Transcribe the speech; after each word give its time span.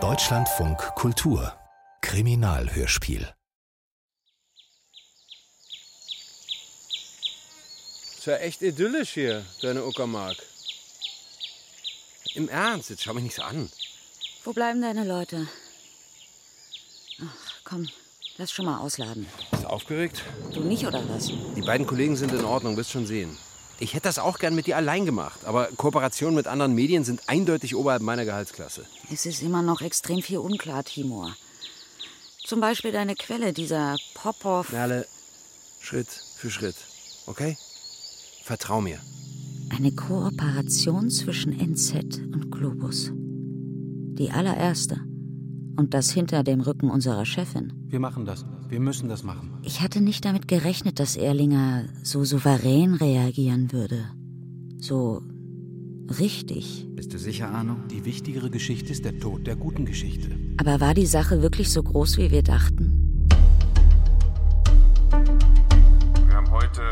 Deutschlandfunk 0.00 0.78
Kultur 0.96 1.56
Kriminalhörspiel 2.00 3.32
Ist 8.18 8.26
ja 8.26 8.34
echt 8.38 8.62
idyllisch 8.62 9.10
hier, 9.10 9.44
deine 9.62 9.84
Uckermark. 9.84 10.36
Im 12.34 12.48
Ernst, 12.48 12.90
jetzt 12.90 13.04
schau 13.04 13.14
mich 13.14 13.22
nicht 13.22 13.36
so 13.36 13.42
an. 13.42 13.70
Wo 14.42 14.52
bleiben 14.52 14.82
deine 14.82 15.04
Leute? 15.04 15.46
Ach, 17.20 17.60
komm, 17.62 17.88
lass 18.38 18.50
schon 18.50 18.64
mal 18.64 18.78
ausladen. 18.78 19.28
Bist 19.52 19.62
du 19.62 19.68
aufgeregt? 19.68 20.24
Du 20.52 20.62
nicht 20.62 20.84
oder 20.84 21.08
was? 21.08 21.28
Die 21.28 21.62
beiden 21.62 21.86
Kollegen 21.86 22.16
sind 22.16 22.32
in 22.32 22.44
Ordnung, 22.44 22.76
wirst 22.76 22.90
schon 22.90 23.06
sehen. 23.06 23.38
Ich 23.80 23.94
hätte 23.94 24.04
das 24.04 24.18
auch 24.18 24.38
gern 24.38 24.54
mit 24.54 24.66
dir 24.66 24.76
allein 24.76 25.04
gemacht, 25.04 25.44
aber 25.44 25.68
Kooperationen 25.76 26.34
mit 26.34 26.46
anderen 26.46 26.74
Medien 26.74 27.04
sind 27.04 27.28
eindeutig 27.28 27.74
oberhalb 27.74 28.02
meiner 28.02 28.24
Gehaltsklasse. 28.24 28.84
Es 29.12 29.26
ist 29.26 29.42
immer 29.42 29.62
noch 29.62 29.80
extrem 29.80 30.22
viel 30.22 30.38
unklar, 30.38 30.84
Timur. 30.84 31.34
Zum 32.44 32.60
Beispiel 32.60 32.92
deine 32.92 33.14
Quelle, 33.14 33.52
dieser 33.52 33.96
Popov. 34.14 34.70
Merle, 34.70 35.06
Schritt 35.80 36.08
für 36.36 36.50
Schritt, 36.50 36.76
okay? 37.26 37.56
Vertrau 38.44 38.80
mir. 38.80 39.00
Eine 39.70 39.92
Kooperation 39.92 41.10
zwischen 41.10 41.52
NZ 41.52 42.18
und 42.18 42.50
Globus. 42.50 43.10
Die 43.12 44.30
allererste. 44.30 45.00
Und 45.76 45.92
das 45.92 46.10
hinter 46.10 46.44
dem 46.44 46.60
Rücken 46.60 46.90
unserer 46.90 47.24
Chefin. 47.24 47.72
Wir 47.88 47.98
machen 48.00 48.24
das. 48.24 48.44
Wir 48.68 48.80
müssen 48.80 49.08
das 49.08 49.22
machen. 49.22 49.58
Ich 49.62 49.80
hatte 49.80 50.00
nicht 50.00 50.24
damit 50.24 50.48
gerechnet, 50.48 51.00
dass 51.00 51.16
Erlinger 51.16 51.84
so 52.02 52.24
souverän 52.24 52.94
reagieren 52.94 53.72
würde. 53.72 54.04
So 54.78 55.22
richtig. 56.18 56.86
Bist 56.94 57.12
du 57.12 57.18
sicher, 57.18 57.50
Arno? 57.50 57.76
Die 57.90 58.04
wichtigere 58.04 58.50
Geschichte 58.50 58.92
ist 58.92 59.04
der 59.04 59.18
Tod 59.18 59.46
der 59.46 59.56
guten 59.56 59.84
Geschichte. 59.84 60.30
Aber 60.58 60.80
war 60.80 60.94
die 60.94 61.06
Sache 61.06 61.42
wirklich 61.42 61.70
so 61.70 61.82
groß, 61.82 62.18
wie 62.18 62.30
wir 62.30 62.42
dachten? 62.42 63.26
Wir 66.26 66.34
haben 66.36 66.50
heute 66.50 66.82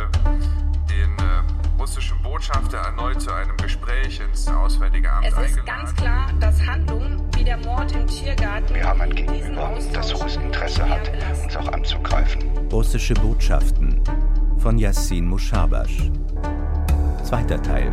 den 0.93 1.11
äh, 1.19 1.81
russischen 1.81 2.21
Botschafter 2.23 2.79
erneut 2.79 3.21
zu 3.21 3.33
einem 3.33 3.57
Gespräch 3.57 4.21
ins 4.21 4.47
Auswärtige 4.49 5.11
Amt 5.11 5.27
Es 5.27 5.33
ist 5.33 5.39
eingeladen. 5.39 5.67
ganz 5.67 5.95
klar, 5.95 6.31
dass 6.41 6.67
Handlungen 6.67 7.23
wie 7.37 7.45
der 7.45 7.57
Mord 7.59 7.93
im 7.93 8.07
Tiergarten. 8.07 8.75
Wir 8.75 8.85
haben 8.85 9.01
ein 9.01 9.15
Gegenüber, 9.15 9.79
das 9.93 10.15
hohes 10.15 10.37
Interesse 10.37 10.89
hat, 10.89 11.11
uns 11.43 11.57
auch 11.57 11.69
anzugreifen. 11.69 12.43
Russische 12.71 13.15
Botschaften 13.15 14.01
von 14.59 14.79
Yassin 14.79 15.27
Mushabash. 15.27 16.11
Zweiter 17.25 17.61
Teil. 17.63 17.91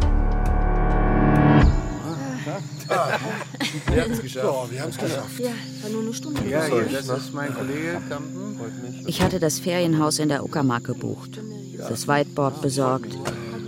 Wir 3.91 4.01
haben 4.03 4.11
es 4.11 4.21
geschafft. 4.21 5.39
Ja, 5.39 5.49
war 5.83 5.89
nur 5.91 6.01
eine 6.01 6.13
Stunde. 6.13 6.41
Ja, 6.49 6.63
hier, 6.65 6.85
das 6.91 7.07
ist 7.07 7.33
mein 7.33 7.53
Kollege 7.53 8.01
Kampen. 8.09 8.59
Ich 9.05 9.21
hatte 9.21 9.39
das 9.39 9.59
Ferienhaus 9.59 10.19
in 10.19 10.29
der 10.29 10.43
Uckermark 10.43 10.83
gebucht. 10.85 11.39
Das 11.87 12.07
Whiteboard 12.07 12.61
besorgt, 12.61 13.17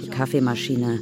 die 0.04 0.10
Kaffeemaschine, 0.10 1.00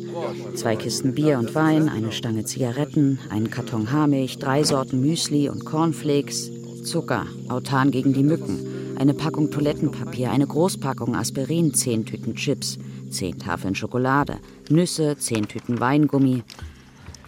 zwei 0.55 0.75
Kisten 0.75 1.15
Bier 1.15 1.39
und 1.39 1.55
Wein, 1.55 1.89
eine 1.89 2.11
Stange 2.11 2.45
Zigaretten, 2.45 3.19
einen 3.29 3.49
Karton 3.49 3.91
Haarmilch, 3.91 4.37
drei 4.37 4.63
Sorten 4.63 5.01
Müsli 5.01 5.49
und 5.49 5.65
Cornflakes, 5.65 6.49
Zucker, 6.83 7.25
autan 7.49 7.91
gegen 7.91 8.13
die 8.13 8.23
Mücken, 8.23 8.95
eine 8.97 9.13
Packung 9.13 9.51
Toilettenpapier, 9.51 10.31
eine 10.31 10.47
Großpackung 10.47 11.15
Aspirin, 11.15 11.73
zehn 11.73 12.05
Tüten 12.05 12.35
Chips, 12.35 12.77
zehn 13.09 13.37
Tafeln 13.39 13.75
Schokolade, 13.75 14.37
Nüsse, 14.69 15.17
zehn 15.17 15.47
Tüten 15.47 15.79
Weingummi 15.79 16.43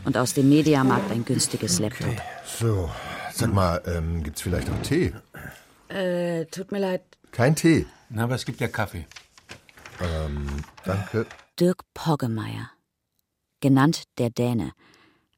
und 0.05 0.17
aus 0.17 0.33
dem 0.33 0.49
Mediamarkt 0.49 1.11
ein 1.11 1.25
günstiges 1.25 1.79
Laptop. 1.79 2.15
So, 2.59 2.89
sag 3.33 3.53
mal, 3.53 3.81
ähm, 3.85 4.23
gibt's 4.23 4.41
vielleicht 4.41 4.69
auch 4.69 4.81
Tee? 4.83 5.13
Äh, 5.89 6.45
tut 6.45 6.71
mir 6.71 6.79
leid, 6.79 7.01
Kein 7.31 7.55
Tee. 7.55 7.85
Na, 8.09 8.25
aber 8.25 8.35
es 8.35 8.45
gibt 8.45 8.59
ja 8.59 8.67
Kaffee. 8.67 9.05
Danke. 10.83 11.25
Dirk 11.59 11.81
Poggemeier. 11.93 12.71
Genannt 13.59 14.03
der 14.17 14.29
Däne. 14.29 14.71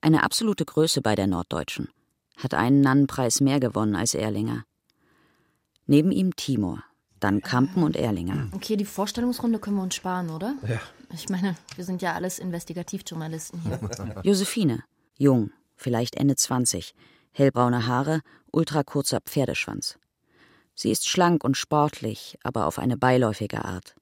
Eine 0.01 0.23
absolute 0.23 0.65
Größe 0.65 1.01
bei 1.01 1.15
der 1.15 1.27
Norddeutschen. 1.27 1.89
Hat 2.37 2.53
einen 2.53 2.81
Nannenpreis 2.81 3.41
mehr 3.41 3.59
gewonnen 3.59 3.95
als 3.95 4.13
Erlinger. 4.13 4.63
Neben 5.85 6.11
ihm 6.11 6.35
Timur, 6.35 6.83
dann 7.19 7.41
Kampen 7.41 7.83
und 7.83 7.95
Erlinger. 7.95 8.49
Okay, 8.53 8.77
die 8.77 8.85
Vorstellungsrunde 8.85 9.59
können 9.59 9.75
wir 9.75 9.83
uns 9.83 9.95
sparen, 9.95 10.29
oder? 10.29 10.55
Ja. 10.67 10.79
Ich 11.13 11.29
meine, 11.29 11.55
wir 11.75 11.83
sind 11.83 12.01
ja 12.01 12.13
alles 12.13 12.39
Investigativjournalisten 12.39 13.61
hier. 13.61 13.79
Josephine. 14.23 14.83
Jung, 15.17 15.51
vielleicht 15.75 16.15
Ende 16.15 16.35
20. 16.35 16.95
Hellbraune 17.31 17.87
Haare, 17.87 18.21
ultrakurzer 18.51 19.19
Pferdeschwanz. 19.21 19.97
Sie 20.75 20.89
ist 20.89 21.07
schlank 21.07 21.43
und 21.43 21.57
sportlich, 21.57 22.37
aber 22.43 22.65
auf 22.65 22.79
eine 22.79 22.97
beiläufige 22.97 23.63
Art. 23.63 23.95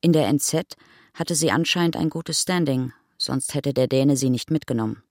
In 0.00 0.12
der 0.12 0.28
NZ 0.32 0.76
hatte 1.14 1.34
sie 1.34 1.50
anscheinend 1.50 1.96
ein 1.96 2.10
gutes 2.10 2.42
Standing, 2.42 2.92
sonst 3.16 3.54
hätte 3.54 3.72
der 3.72 3.88
Däne 3.88 4.16
sie 4.16 4.30
nicht 4.30 4.50
mitgenommen. 4.50 5.02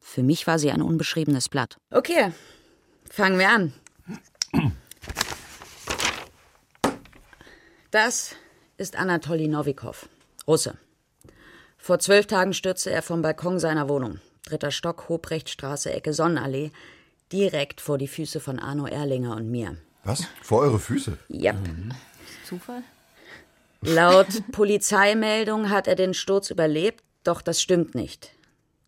Für 0.00 0.22
mich 0.22 0.46
war 0.46 0.58
sie 0.58 0.70
ein 0.70 0.82
unbeschriebenes 0.82 1.48
Blatt. 1.48 1.76
Okay, 1.90 2.32
fangen 3.10 3.38
wir 3.38 3.50
an. 3.50 3.72
Das 7.90 8.34
ist 8.76 8.96
Anatoli 8.96 9.48
Novikov, 9.48 10.08
Russe. 10.46 10.76
Vor 11.76 11.98
zwölf 11.98 12.26
Tagen 12.26 12.52
stürzte 12.52 12.90
er 12.90 13.02
vom 13.02 13.22
Balkon 13.22 13.58
seiner 13.58 13.88
Wohnung, 13.88 14.20
dritter 14.44 14.70
Stock, 14.70 15.08
Hobrechtstraße, 15.08 15.92
Ecke 15.92 16.12
Sonnenallee, 16.12 16.72
direkt 17.32 17.80
vor 17.80 17.98
die 17.98 18.08
Füße 18.08 18.40
von 18.40 18.58
Arno 18.58 18.86
Erlinger 18.86 19.36
und 19.36 19.50
mir. 19.50 19.76
Was? 20.04 20.24
Vor 20.42 20.60
eure 20.60 20.78
Füße? 20.78 21.18
Yep. 21.30 21.56
Zufall? 22.44 22.82
Laut 23.80 24.26
Polizeimeldung 24.52 25.70
hat 25.70 25.86
er 25.86 25.94
den 25.94 26.14
Sturz 26.14 26.50
überlebt, 26.50 27.04
doch 27.24 27.42
das 27.42 27.60
stimmt 27.60 27.94
nicht. 27.94 28.30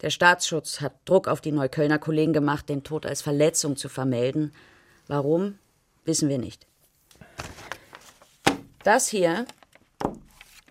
Der 0.00 0.10
Staatsschutz 0.10 0.80
hat 0.80 0.94
Druck 1.04 1.26
auf 1.28 1.40
die 1.40 1.52
Neuköllner 1.52 1.98
Kollegen 1.98 2.32
gemacht, 2.32 2.68
den 2.68 2.84
Tod 2.84 3.04
als 3.04 3.22
Verletzung 3.22 3.76
zu 3.76 3.88
vermelden. 3.88 4.52
Warum, 5.08 5.58
wissen 6.04 6.28
wir 6.28 6.38
nicht. 6.38 6.66
Das 8.84 9.08
hier 9.08 9.46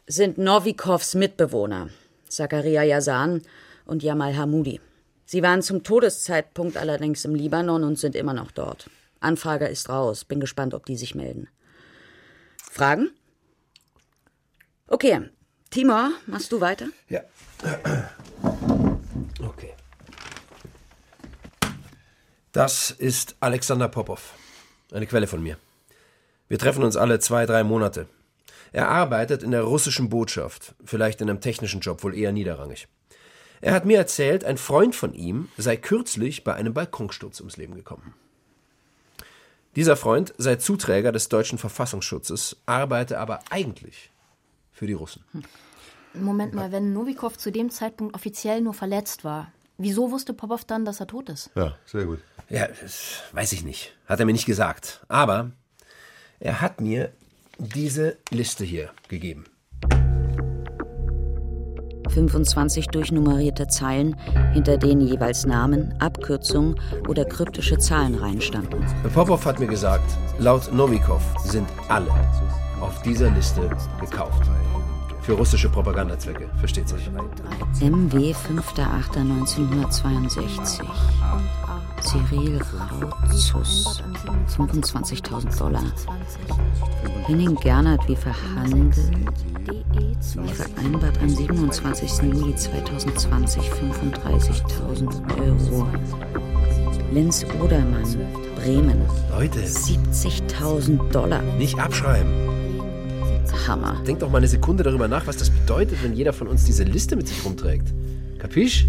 sind 0.08 0.38
Novikows 0.38 1.16
Mitbewohner, 1.16 1.90
Zakaria 2.30 2.84
Yazan 2.84 3.42
und 3.86 4.02
Jamal 4.02 4.38
Hamoudi. 4.38 4.80
Sie 5.26 5.44
waren 5.44 5.62
zum 5.62 5.84
Todeszeitpunkt 5.84 6.78
allerdings 6.78 7.26
im 7.26 7.36
Libanon 7.36 7.84
und 7.84 8.00
sind 8.00 8.16
immer 8.16 8.34
noch 8.34 8.52
dort. 8.52 8.90
Anfrage 9.20 9.68
ist 9.68 9.90
raus. 9.90 10.24
Bin 10.24 10.40
gespannt, 10.40 10.74
ob 10.74 10.86
die 10.86 10.96
sich 10.96 11.16
melden. 11.16 11.50
Fragen? 12.72 13.10
Okay. 14.88 15.30
Timur, 15.70 16.12
machst 16.28 16.52
du 16.54 16.62
weiter? 16.62 16.88
Ja. 17.10 17.22
Okay. 19.44 19.74
Das 22.54 22.92
ist 22.92 23.36
Alexander 23.42 23.90
Popov. 23.90 24.34
Eine 24.94 25.06
Quelle 25.06 25.28
von 25.28 25.44
mir. 25.44 25.58
Wir 26.48 26.58
treffen 26.58 26.84
uns 26.84 26.96
alle 26.96 27.20
zwei, 27.20 27.46
drei 27.46 27.66
Monate. 27.66 28.08
Er 28.72 28.88
arbeitet 28.88 29.44
in 29.44 29.52
der 29.52 29.64
russischen 29.64 30.08
Botschaft, 30.08 30.74
vielleicht 30.84 31.20
in 31.20 31.30
einem 31.30 31.42
technischen 31.42 31.82
Job, 31.82 32.04
wohl 32.04 32.16
eher 32.16 32.32
niederrangig. 32.32 32.88
Er 33.60 33.74
hat 33.74 33.86
mir 33.86 33.98
erzählt, 33.98 34.46
ein 34.46 34.58
Freund 34.58 34.96
von 34.96 35.14
ihm 35.14 35.50
sei 35.58 35.76
kürzlich 35.76 36.46
bei 36.46 36.54
einem 36.54 36.74
Balkonsturz 36.74 37.40
ums 37.42 37.58
Leben 37.58 37.76
gekommen. 37.76 38.14
Dieser 39.76 39.98
Freund 39.98 40.34
sei 40.38 40.56
Zuträger 40.56 41.12
des 41.12 41.28
deutschen 41.28 41.58
Verfassungsschutzes, 41.58 42.58
arbeite 42.66 43.20
aber 43.20 43.42
eigentlich 43.50 44.12
für 44.78 44.86
die 44.86 44.94
Russen. 44.94 45.24
Moment 46.14 46.54
mal, 46.54 46.72
wenn 46.72 46.94
Novikov 46.94 47.38
zu 47.38 47.52
dem 47.52 47.70
Zeitpunkt 47.72 48.16
offiziell 48.16 48.62
nur 48.62 48.74
verletzt 48.74 49.24
war, 49.24 49.52
wieso 49.78 50.12
wusste 50.12 50.34
Popov 50.34 50.66
dann, 50.66 50.86
dass 50.86 51.00
er 51.00 51.08
tot 51.08 51.30
ist? 51.30 51.50
Ja, 51.56 51.76
sehr 51.86 52.06
gut. 52.06 52.20
Ja, 52.50 52.68
das 52.68 53.24
weiß 53.32 53.54
ich 53.54 53.64
nicht. 53.64 53.96
Hat 54.06 54.20
er 54.20 54.26
mir 54.26 54.34
nicht 54.34 54.46
gesagt. 54.46 55.02
Aber 55.08 55.52
er 56.40 56.62
hat 56.62 56.80
mir 56.80 57.12
diese 57.58 58.18
Liste 58.30 58.64
hier 58.64 58.92
gegeben. 59.10 59.46
25 62.10 62.88
durchnummerierte 62.88 63.68
Zeilen, 63.68 64.16
hinter 64.54 64.78
denen 64.78 65.02
jeweils 65.02 65.46
Namen, 65.46 65.94
Abkürzungen 66.00 66.80
oder 67.08 67.26
kryptische 67.26 67.78
Zahlen 67.78 68.16
reinstanden. 68.16 68.86
Popov 69.14 69.46
hat 69.46 69.60
mir 69.60 69.68
gesagt, 69.68 70.10
laut 70.40 70.72
Novikov 70.72 71.22
sind 71.44 71.68
alle 71.90 72.12
auf 72.80 73.02
dieser 73.02 73.30
Liste 73.32 73.70
gekauft. 74.00 74.50
Für 75.28 75.34
russische 75.34 75.68
Propagandazwecke, 75.68 76.48
versteht 76.58 76.88
sich. 76.88 77.12
MW 77.82 78.34
5.8.1962. 78.34 80.86
Cyril 82.02 82.62
Rautzus. 83.04 84.02
25.000 84.56 85.60
Dollar. 85.60 85.84
Henning 87.26 87.56
Gernert 87.56 88.08
wie 88.08 88.16
verhandelt. 88.16 88.96
Vereinbart 90.54 91.22
am 91.22 91.28
27. 91.28 92.34
Juli 92.34 92.56
2020 92.56 93.70
35.000 93.70 95.42
Euro. 95.42 95.90
Lenz 97.12 97.46
Odermann, 97.62 98.18
Bremen. 98.56 99.02
Leute. 99.30 99.60
70.000 99.60 101.12
Dollar. 101.12 101.42
Nicht 101.58 101.78
abschreiben. 101.78 102.57
Hammer. 103.68 104.02
Denk 104.08 104.20
doch 104.20 104.30
mal 104.30 104.38
eine 104.38 104.48
Sekunde 104.48 104.84
darüber 104.84 105.08
nach, 105.08 105.28
was 105.28 105.38
das 105.38 105.50
bedeutet, 105.50 106.02
wenn 106.04 106.14
jeder 106.14 106.34
von 106.34 106.48
uns 106.48 106.66
diese 106.66 106.84
Liste 106.84 107.16
mit 107.16 107.28
sich 107.28 107.44
rumträgt. 107.44 107.94
Kapisch? 108.40 108.88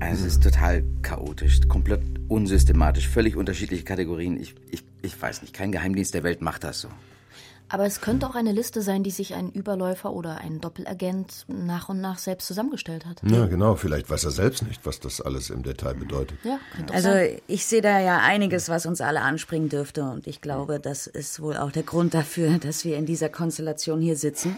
Also 0.00 0.26
es 0.26 0.34
ist 0.34 0.42
total 0.42 0.84
chaotisch, 1.02 1.60
komplett 1.68 2.02
unsystematisch, 2.28 3.08
völlig 3.08 3.36
unterschiedliche 3.36 3.84
Kategorien. 3.84 4.40
Ich, 4.40 4.54
ich, 4.70 4.82
ich 5.02 5.20
weiß 5.20 5.42
nicht, 5.42 5.54
kein 5.54 5.72
Geheimdienst 5.72 6.14
der 6.14 6.22
Welt 6.22 6.42
macht 6.42 6.64
das 6.64 6.80
so. 6.80 6.88
Aber 7.70 7.86
es 7.86 8.00
könnte 8.00 8.28
auch 8.28 8.34
eine 8.34 8.52
Liste 8.52 8.82
sein, 8.82 9.02
die 9.02 9.10
sich 9.10 9.34
ein 9.34 9.50
Überläufer 9.50 10.12
oder 10.12 10.38
ein 10.38 10.60
Doppelagent 10.60 11.44
nach 11.48 11.88
und 11.88 12.00
nach 12.00 12.18
selbst 12.18 12.46
zusammengestellt 12.46 13.06
hat. 13.06 13.20
Ja, 13.24 13.46
genau. 13.46 13.74
Vielleicht 13.74 14.08
weiß 14.10 14.24
er 14.24 14.30
selbst 14.30 14.62
nicht, 14.62 14.84
was 14.84 15.00
das 15.00 15.20
alles 15.20 15.50
im 15.50 15.62
Detail 15.62 15.94
bedeutet. 15.94 16.38
Ja, 16.44 16.60
könnte 16.76 16.92
auch 16.92 16.96
Also 16.96 17.08
sein. 17.08 17.40
ich 17.48 17.64
sehe 17.66 17.80
da 17.80 17.98
ja 18.00 18.18
einiges, 18.18 18.68
was 18.68 18.86
uns 18.86 19.00
alle 19.00 19.22
anspringen 19.22 19.70
dürfte. 19.70 20.04
Und 20.04 20.26
ich 20.26 20.40
glaube, 20.40 20.78
das 20.78 21.06
ist 21.06 21.40
wohl 21.40 21.56
auch 21.56 21.72
der 21.72 21.82
Grund 21.84 22.14
dafür, 22.14 22.58
dass 22.60 22.84
wir 22.84 22.96
in 22.96 23.06
dieser 23.06 23.28
Konstellation 23.30 24.00
hier 24.00 24.16
sitzen. 24.16 24.56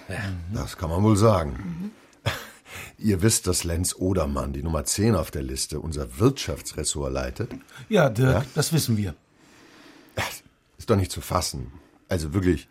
Das 0.53 0.77
kann 0.77 0.91
man 0.91 1.03
wohl 1.03 1.17
sagen. 1.17 1.93
Ihr 2.99 3.23
wisst, 3.23 3.47
dass 3.47 3.65
Lenz 3.65 3.95
Odermann, 3.97 4.53
die 4.53 4.63
Nummer 4.63 4.85
10 4.85 5.15
auf 5.15 5.31
der 5.31 5.43
Liste, 5.43 5.81
unser 5.81 6.19
Wirtschaftsressort 6.19 7.13
leitet? 7.13 7.51
Ja, 7.89 8.11
Dirk, 8.11 8.33
Ja? 8.33 8.45
das 8.55 8.73
wissen 8.73 8.97
wir. 8.97 9.15
Ist 10.77 10.91
doch 10.91 10.97
nicht 10.97 11.13
zu 11.13 11.21
fassen. 11.21 11.73
Also 12.09 12.35
wirklich. 12.35 12.69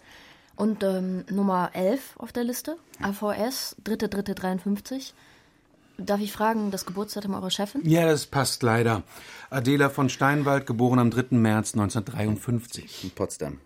Und 0.56 0.84
ähm, 0.84 1.26
Nummer 1.30 1.72
11 1.74 2.18
auf 2.18 2.32
der 2.32 2.44
Liste, 2.44 2.78
AVS, 3.02 3.76
3.3.53. 3.86 5.12
Darf 5.98 6.20
ich 6.20 6.32
fragen, 6.32 6.72
das 6.72 6.86
Geburtsdatum 6.86 7.34
eurer 7.34 7.50
Chefin? 7.50 7.82
Ja, 7.86 8.06
das 8.06 8.26
passt 8.26 8.64
leider. 8.64 9.04
Adela 9.50 9.90
von 9.90 10.10
Steinwald, 10.10 10.66
geboren 10.66 11.00
am 11.00 11.12
3. 11.12 11.38
März 11.38 11.74
1953. 11.74 13.06
In 13.06 13.12
Potsdam. 13.12 13.60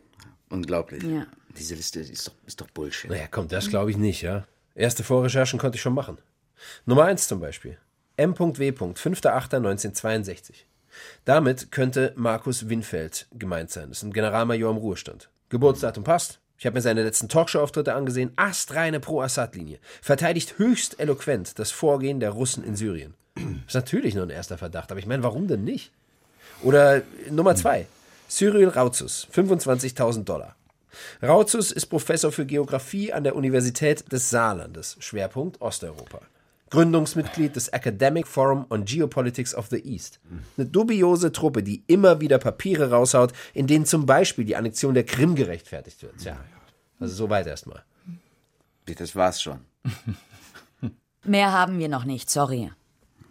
Unglaublich. 0.50 1.04
Ja. 1.04 1.26
Diese 1.58 1.76
Liste 1.76 2.00
ist 2.00 2.28
doch, 2.28 2.34
ist 2.46 2.62
doch 2.62 2.70
Bullshit. 2.70 3.10
Naja, 3.10 3.28
komm, 3.30 3.48
das 3.48 3.70
glaube 3.70 3.92
ich 3.92 3.98
nicht, 3.98 4.22
ja. 4.22 4.46
Erste 4.76 5.04
Vorrecherchen 5.04 5.60
konnte 5.60 5.76
ich 5.76 5.82
schon 5.82 5.94
machen. 5.94 6.18
Nummer 6.86 7.06
1 7.06 7.28
zum 7.28 7.40
Beispiel. 7.40 7.78
M.W. 8.18 8.70
5.8.1962. 8.70 10.54
Damit 11.26 11.72
könnte 11.72 12.14
Markus 12.16 12.70
Winfeld 12.70 13.28
gemeint 13.32 13.72
sein. 13.72 13.90
Das 13.90 14.00
ist 14.00 14.04
ein 14.04 14.14
Generalmajor 14.14 14.72
im 14.72 14.78
Ruhestand. 14.78 15.30
Geburtsdatum 15.50 16.04
passt. 16.04 16.40
Ich 16.60 16.66
habe 16.66 16.74
mir 16.74 16.82
seine 16.82 17.04
letzten 17.04 17.30
Talkshow-Auftritte 17.30 17.94
angesehen. 17.94 18.34
Astreine 18.36 19.00
Pro-Assad-Linie. 19.00 19.80
Verteidigt 20.02 20.58
höchst 20.58 21.00
eloquent 21.00 21.58
das 21.58 21.72
Vorgehen 21.72 22.20
der 22.20 22.32
Russen 22.32 22.66
in 22.66 22.76
Syrien. 22.76 23.14
Ist 23.68 23.76
natürlich 23.76 24.14
nur 24.14 24.26
ein 24.26 24.30
erster 24.30 24.58
Verdacht, 24.58 24.92
aber 24.92 25.00
ich 25.00 25.06
meine, 25.06 25.24
warum 25.24 25.48
denn 25.48 25.64
nicht? 25.64 25.94
Oder 26.62 27.04
Nummer 27.30 27.56
zwei. 27.56 27.88
Cyril 28.28 28.68
Rautzus, 28.68 29.28
25.000 29.34 30.26
Dollar. 30.26 30.58
Rautzus 31.24 31.72
ist 31.72 31.86
Professor 31.86 32.32
für 32.32 32.46
Geographie 32.46 33.14
an 33.14 33.24
der 33.24 33.36
Universität 33.36 34.12
des 34.12 34.30
Saarlandes, 34.30 34.98
Schwerpunkt 35.00 35.62
Osteuropa. 35.62 36.20
Gründungsmitglied 36.70 37.56
des 37.56 37.70
Academic 37.70 38.28
Forum 38.28 38.66
on 38.70 38.86
Geopolitics 38.86 39.56
of 39.56 39.68
the 39.70 39.80
East. 39.80 40.20
Eine 40.58 40.68
dubiose 40.68 41.32
Truppe, 41.32 41.64
die 41.64 41.84
immer 41.88 42.22
wieder 42.22 42.38
Papiere 42.38 42.92
raushaut, 42.92 43.34
in 43.54 43.68
denen 43.68 43.86
zum 43.86 44.06
Beispiel 44.06 44.46
die 44.46 44.56
Annexion 44.56 44.94
der 44.94 45.06
Krim 45.06 45.36
gerechtfertigt 45.36 46.02
wird. 46.04 46.18
Tja, 46.18 46.38
also 47.00 47.16
soweit 47.16 47.48
erstmal. 47.48 47.84
Das 48.86 49.16
war's 49.16 49.42
schon. 49.42 49.60
Mehr 51.24 51.52
haben 51.52 51.80
wir 51.80 51.90
noch 51.90 52.06
nicht, 52.06 52.30
sorry. 52.30 52.72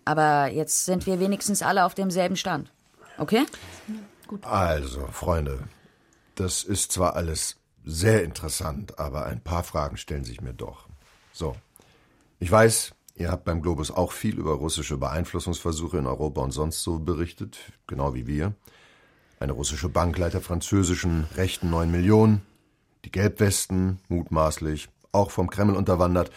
Aber 0.05 0.49
jetzt 0.49 0.85
sind 0.85 1.07
wir 1.07 1.21
wenigstens 1.21 1.63
alle 1.63 1.85
auf 1.85 1.95
demselben 1.95 2.37
Stand. 2.37 2.73
Okay? 3.19 3.45
Also, 4.43 5.07
Freunde, 5.09 5.65
das 6.35 6.63
ist 6.63 6.93
zwar 6.93 7.17
alles 7.17 7.57
sehr 7.85 8.23
interessant, 8.23 8.99
aber 8.99 9.27
ein 9.27 9.41
paar 9.41 9.65
Fragen 9.65 9.97
stellen 9.97 10.25
sich 10.25 10.41
mir 10.41 10.53
doch. 10.53 10.87
So, 11.33 11.57
ich 12.39 12.51
weiß, 12.51 12.93
ihr 13.19 13.31
habt 13.31 13.45
beim 13.45 13.61
Globus 13.61 13.91
auch 13.91 14.13
viel 14.13 14.39
über 14.39 14.53
russische 14.53 14.97
Beeinflussungsversuche 14.97 15.99
in 15.99 16.07
Europa 16.07 16.41
und 16.41 16.53
sonst 16.53 16.83
so 16.83 16.99
berichtet, 16.99 17.59
genau 17.87 18.15
wie 18.15 18.27
wir. 18.27 18.55
Eine 19.41 19.53
russische 19.53 19.89
Bank 19.89 20.17
leiht 20.19 20.35
der 20.35 20.41
französischen 20.41 21.25
rechten 21.37 21.71
9 21.71 21.91
Millionen, 21.91 22.43
die 23.05 23.11
Gelbwesten, 23.11 23.99
mutmaßlich, 24.09 24.89
auch 25.13 25.31
vom 25.31 25.51
Kreml 25.51 25.77
unterwandert. 25.77 26.31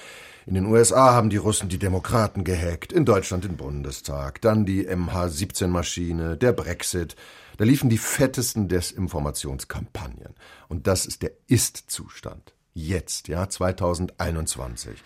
In 0.45 0.55
den 0.55 0.65
USA 0.65 1.13
haben 1.13 1.29
die 1.29 1.37
Russen 1.37 1.69
die 1.69 1.77
Demokraten 1.77 2.43
gehackt, 2.43 2.91
in 2.91 3.05
Deutschland 3.05 3.43
den 3.43 3.57
Bundestag, 3.57 4.41
dann 4.41 4.65
die 4.65 4.87
MH17-Maschine, 4.87 6.35
der 6.35 6.51
Brexit. 6.51 7.15
Da 7.57 7.63
liefen 7.63 7.89
die 7.89 7.99
fettesten 7.99 8.67
Desinformationskampagnen. 8.67 10.33
Und 10.67 10.87
das 10.87 11.05
ist 11.05 11.21
der 11.21 11.31
Ist-Zustand. 11.47 12.55
Jetzt, 12.73 13.27
ja, 13.27 13.49
2021. 13.49 15.03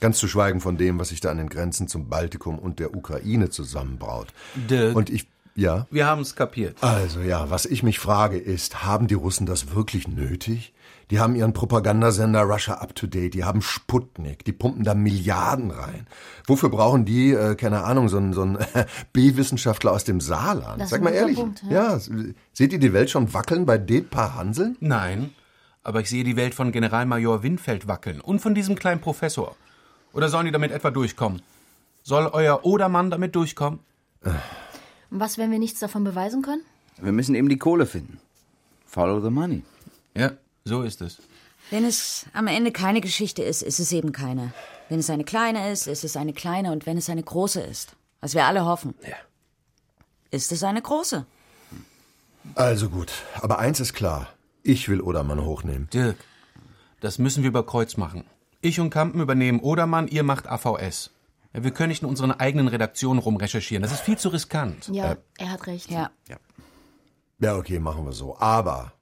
Ganz 0.00 0.18
zu 0.18 0.28
schweigen 0.28 0.60
von 0.60 0.76
dem, 0.76 0.98
was 0.98 1.08
sich 1.08 1.20
da 1.20 1.30
an 1.30 1.38
den 1.38 1.48
Grenzen 1.48 1.88
zum 1.88 2.08
Baltikum 2.08 2.58
und 2.58 2.78
der 2.78 2.94
Ukraine 2.94 3.50
zusammenbraut. 3.50 4.28
Dirk, 4.54 4.94
Und 4.94 5.10
ich, 5.10 5.26
ja. 5.54 5.86
wir 5.90 6.06
haben 6.06 6.22
es 6.22 6.36
kapiert. 6.36 6.76
Also 6.82 7.20
ja, 7.20 7.50
was 7.50 7.66
ich 7.66 7.82
mich 7.82 7.98
frage 7.98 8.38
ist, 8.38 8.84
haben 8.84 9.06
die 9.06 9.14
Russen 9.14 9.46
das 9.46 9.74
wirklich 9.74 10.06
nötig? 10.08 10.74
Die 11.10 11.20
haben 11.20 11.36
ihren 11.36 11.52
Propagandasender 11.52 12.42
Russia 12.42 12.74
Up 12.74 12.94
to 12.96 13.06
Date, 13.06 13.34
die 13.34 13.44
haben 13.44 13.62
Sputnik, 13.62 14.44
die 14.44 14.52
pumpen 14.52 14.82
da 14.82 14.94
Milliarden 14.94 15.70
rein. 15.70 16.08
Wofür 16.46 16.68
brauchen 16.68 17.04
die, 17.04 17.30
äh, 17.30 17.54
keine 17.54 17.84
Ahnung, 17.84 18.08
so 18.08 18.16
einen 18.16 18.32
so 18.32 18.42
einen 18.42 18.58
B-Wissenschaftler 19.12 19.92
aus 19.92 20.02
dem 20.02 20.20
Saarland? 20.20 20.80
Das 20.80 20.90
Sag 20.90 21.00
ein 21.00 21.04
mal 21.04 21.14
ehrlich, 21.14 21.36
Punkt, 21.36 21.62
ja. 21.70 21.96
ja. 21.96 22.00
seht 22.52 22.72
ihr 22.72 22.80
die 22.80 22.92
Welt 22.92 23.10
schon 23.10 23.32
wackeln 23.32 23.66
bei 23.66 23.78
det 23.78 24.10
paar 24.10 24.34
Hanseln? 24.34 24.76
Nein, 24.80 25.30
aber 25.84 26.00
ich 26.00 26.10
sehe 26.10 26.24
die 26.24 26.34
Welt 26.36 26.54
von 26.54 26.72
Generalmajor 26.72 27.44
Winfeld 27.44 27.86
wackeln 27.86 28.20
und 28.20 28.40
von 28.40 28.56
diesem 28.56 28.74
kleinen 28.74 29.00
Professor. 29.00 29.54
Oder 30.16 30.30
sollen 30.30 30.46
die 30.46 30.52
damit 30.52 30.72
etwa 30.72 30.90
durchkommen? 30.90 31.42
Soll 32.02 32.26
euer 32.32 32.64
Odermann 32.64 33.10
damit 33.10 33.36
durchkommen? 33.36 33.80
Und 34.22 35.20
was, 35.20 35.36
wenn 35.36 35.50
wir 35.50 35.58
nichts 35.58 35.78
davon 35.78 36.04
beweisen 36.04 36.40
können? 36.40 36.62
Wir 36.96 37.12
müssen 37.12 37.34
eben 37.34 37.50
die 37.50 37.58
Kohle 37.58 37.84
finden. 37.84 38.18
Follow 38.86 39.20
the 39.20 39.28
money. 39.28 39.62
Ja, 40.14 40.32
so 40.64 40.82
ist 40.82 41.02
es. 41.02 41.18
Wenn 41.68 41.84
es 41.84 42.24
am 42.32 42.46
Ende 42.46 42.72
keine 42.72 43.02
Geschichte 43.02 43.42
ist, 43.42 43.62
ist 43.62 43.78
es 43.78 43.92
eben 43.92 44.12
keine. 44.12 44.54
Wenn 44.88 45.00
es 45.00 45.10
eine 45.10 45.24
kleine 45.24 45.70
ist, 45.70 45.86
ist 45.86 46.02
es 46.02 46.16
eine 46.16 46.32
kleine. 46.32 46.72
Und 46.72 46.86
wenn 46.86 46.96
es 46.96 47.10
eine 47.10 47.22
große 47.22 47.60
ist, 47.60 47.94
was 48.22 48.32
wir 48.34 48.46
alle 48.46 48.64
hoffen, 48.64 48.94
ist 50.30 50.50
es 50.50 50.62
eine 50.62 50.80
große. 50.80 51.26
Also 52.54 52.88
gut, 52.88 53.12
aber 53.42 53.58
eins 53.58 53.80
ist 53.80 53.92
klar, 53.92 54.28
ich 54.62 54.88
will 54.88 55.02
Odermann 55.02 55.44
hochnehmen. 55.44 55.90
Dirk, 55.92 56.16
das 57.00 57.18
müssen 57.18 57.42
wir 57.42 57.50
über 57.50 57.66
Kreuz 57.66 57.98
machen. 57.98 58.24
Ich 58.60 58.80
und 58.80 58.90
Kampen 58.90 59.20
übernehmen 59.20 59.60
Odermann, 59.60 60.08
ihr 60.08 60.22
macht 60.22 60.48
AVS. 60.48 61.10
Ja, 61.52 61.64
wir 61.64 61.70
können 61.70 61.88
nicht 61.88 62.02
in 62.02 62.08
unseren 62.08 62.32
eigenen 62.32 62.68
Redaktionen 62.68 63.18
rumrecherchieren. 63.18 63.82
Das 63.82 63.92
ist 63.92 64.00
viel 64.00 64.18
zu 64.18 64.28
riskant. 64.28 64.88
Ja, 64.88 65.16
er 65.38 65.50
hat 65.50 65.66
recht. 65.66 65.90
Ja. 65.90 66.10
Ja, 67.38 67.56
okay, 67.56 67.78
machen 67.78 68.04
wir 68.04 68.12
so. 68.12 68.38
Aber 68.38 68.92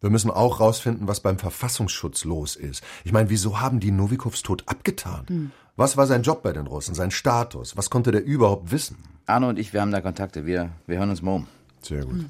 wir 0.00 0.10
müssen 0.10 0.30
auch 0.30 0.60
rausfinden, 0.60 1.08
was 1.08 1.20
beim 1.20 1.38
Verfassungsschutz 1.38 2.24
los 2.24 2.56
ist. 2.56 2.82
Ich 3.04 3.12
meine, 3.12 3.30
wieso 3.30 3.60
haben 3.60 3.80
die 3.80 3.90
Novikows 3.90 4.42
Tod 4.42 4.64
abgetan? 4.66 5.52
Was 5.76 5.96
war 5.96 6.06
sein 6.06 6.22
Job 6.22 6.42
bei 6.42 6.52
den 6.52 6.66
Russen, 6.66 6.94
sein 6.94 7.10
Status? 7.10 7.76
Was 7.76 7.90
konnte 7.90 8.12
der 8.12 8.24
überhaupt 8.24 8.70
wissen? 8.70 8.96
Arno 9.26 9.48
und 9.48 9.58
ich, 9.58 9.72
wir 9.72 9.80
haben 9.80 9.90
da 9.90 10.00
Kontakte. 10.00 10.46
Wir, 10.46 10.70
wir 10.86 10.98
hören 10.98 11.10
uns 11.10 11.22
mal 11.22 11.32
um. 11.32 11.46
Sehr 11.82 12.04
gut. 12.04 12.26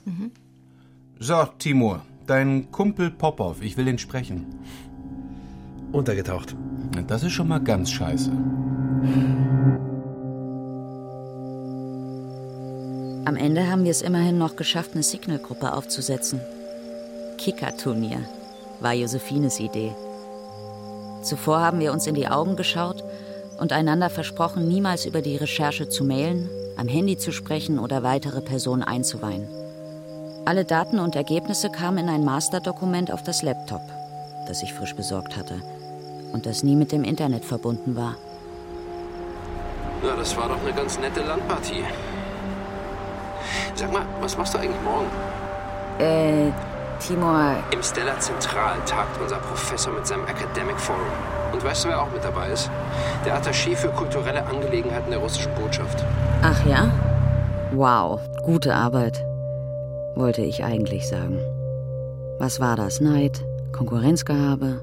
So, 1.19 1.45
Timur, 1.59 2.03
dein 2.27 2.71
Kumpel 2.71 3.11
Popov, 3.11 3.63
ich 3.63 3.77
will 3.77 3.85
den 3.85 3.99
sprechen. 3.99 4.47
Untergetaucht. 5.93 6.55
Das 7.07 7.23
ist 7.23 7.33
schon 7.33 7.49
mal 7.49 7.61
ganz 7.61 7.91
scheiße. 7.91 8.31
Am 13.25 13.37
Ende 13.37 13.69
haben 13.71 13.85
wir 13.85 13.91
es 13.91 14.03
immerhin 14.03 14.39
noch 14.39 14.57
geschafft, 14.57 14.93
eine 14.95 15.03
Signal-Gruppe 15.03 15.73
aufzusetzen. 15.73 16.41
Kicker-Turnier 17.39 18.21
war 18.81 18.95
Josephines 18.95 19.61
Idee. 19.61 19.93
Zuvor 21.23 21.61
haben 21.61 21.81
wir 21.81 21.93
uns 21.93 22.07
in 22.07 22.15
die 22.15 22.29
Augen 22.29 22.57
geschaut 22.57 23.03
und 23.59 23.73
einander 23.73 24.11
versprochen, 24.11 24.69
niemals 24.69 25.07
über 25.07 25.23
die 25.23 25.37
Recherche 25.37 25.89
zu 25.89 26.05
mailen, 26.05 26.49
am 26.77 26.89
Handy 26.89 27.17
zu 27.17 27.33
sprechen 27.33 27.79
oder 27.79 28.03
weitere 28.03 28.41
Personen 28.41 28.83
einzuweihen. 28.83 29.49
Alle 30.45 30.65
Daten 30.65 31.01
und 31.01 31.17
Ergebnisse 31.17 31.71
kamen 31.71 31.99
in 31.99 32.09
ein 32.09 32.25
Masterdokument 32.25 33.11
auf 33.11 33.23
das 33.23 33.43
Laptop, 33.43 33.83
das 34.47 34.63
ich 34.63 34.73
frisch 34.73 34.95
besorgt 34.95 35.37
hatte 35.37 35.61
und 36.33 36.47
das 36.47 36.63
nie 36.63 36.77
mit 36.77 36.93
dem 36.93 37.05
Internet 37.05 37.45
verbunden 37.45 37.97
war. 37.97 38.17
Na, 40.03 40.15
das 40.17 40.37
war 40.37 40.49
doch 40.49 40.61
eine 40.63 40.73
ganz 40.73 40.99
nette 40.99 41.23
Landpartie. 41.23 41.85
Sag 43.75 43.93
mal, 43.93 44.03
was 44.21 44.37
machst 44.37 44.55
du 44.55 44.59
eigentlich 44.59 44.83
morgen? 44.83 45.07
Äh, 45.99 46.51
Timur. 47.01 47.57
Im 47.71 47.83
Stella 47.83 48.19
Zentral 48.19 48.77
tagt 48.87 49.21
unser 49.21 49.37
Professor 49.37 49.93
mit 49.93 50.07
seinem 50.07 50.25
Academic 50.27 50.79
Forum. 50.79 51.03
Und 51.53 51.63
weißt 51.63 51.85
du, 51.85 51.89
wer 51.89 52.03
auch 52.03 52.11
mit 52.11 52.25
dabei 52.25 52.51
ist? 52.51 52.71
Der 53.25 53.37
Attaché 53.41 53.77
für 53.77 53.89
kulturelle 53.89 54.45
Angelegenheiten 54.47 55.11
der 55.11 55.21
russischen 55.21 55.55
Botschaft. 55.55 56.05
Ach 56.43 56.67
ja? 56.67 56.91
Wow, 57.73 58.21
gute 58.45 58.75
Arbeit. 58.75 59.23
Wollte 60.15 60.43
ich 60.43 60.65
eigentlich 60.65 61.09
sagen. 61.09 61.39
Was 62.39 62.61
war 62.61 62.77
das? 62.77 63.01
Neid? 63.01 63.45
Konkurrenzgehabe? 63.73 64.81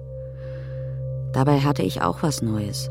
Dabei 1.34 1.62
hatte 1.62 1.82
ich 1.82 2.02
auch 2.02 2.22
was 2.22 2.42
Neues. 2.42 2.90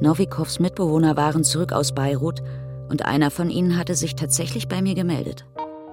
Novikows 0.00 0.60
Mitbewohner 0.60 1.16
waren 1.16 1.42
zurück 1.42 1.72
aus 1.72 1.94
Beirut 1.94 2.42
und 2.90 3.06
einer 3.06 3.30
von 3.30 3.48
ihnen 3.48 3.78
hatte 3.78 3.94
sich 3.94 4.14
tatsächlich 4.14 4.68
bei 4.68 4.82
mir 4.82 4.94
gemeldet. 4.94 5.46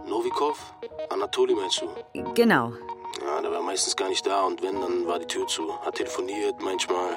Novikov? 0.05 0.73
Anatoli 1.09 1.55
meinst 1.55 1.81
du? 1.81 2.23
Genau. 2.33 2.73
Ja, 3.25 3.41
der 3.41 3.51
war 3.51 3.61
meistens 3.61 3.95
gar 3.95 4.09
nicht 4.09 4.25
da 4.27 4.41
und 4.43 4.61
wenn, 4.61 4.79
dann 4.79 5.07
war 5.07 5.19
die 5.19 5.25
Tür 5.25 5.47
zu. 5.47 5.73
Hat 5.85 5.95
telefoniert, 5.95 6.55
manchmal. 6.61 7.15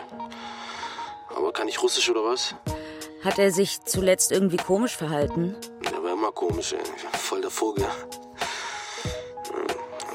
Aber 1.37 1.53
kann 1.53 1.67
ich 1.67 1.83
Russisch 1.83 2.09
oder 2.09 2.25
was? 2.25 2.55
Hat 3.25 3.41
er 3.41 3.50
sich 3.50 3.83
zuletzt 3.83 4.31
irgendwie 4.31 4.59
komisch 4.59 4.97
verhalten? 4.97 5.57
Der 5.91 6.03
war 6.05 6.12
immer 6.12 6.31
komisch, 6.31 6.73
ey. 6.73 6.79
Voll 7.19 7.41
der 7.41 7.50
Vogel. 7.50 7.85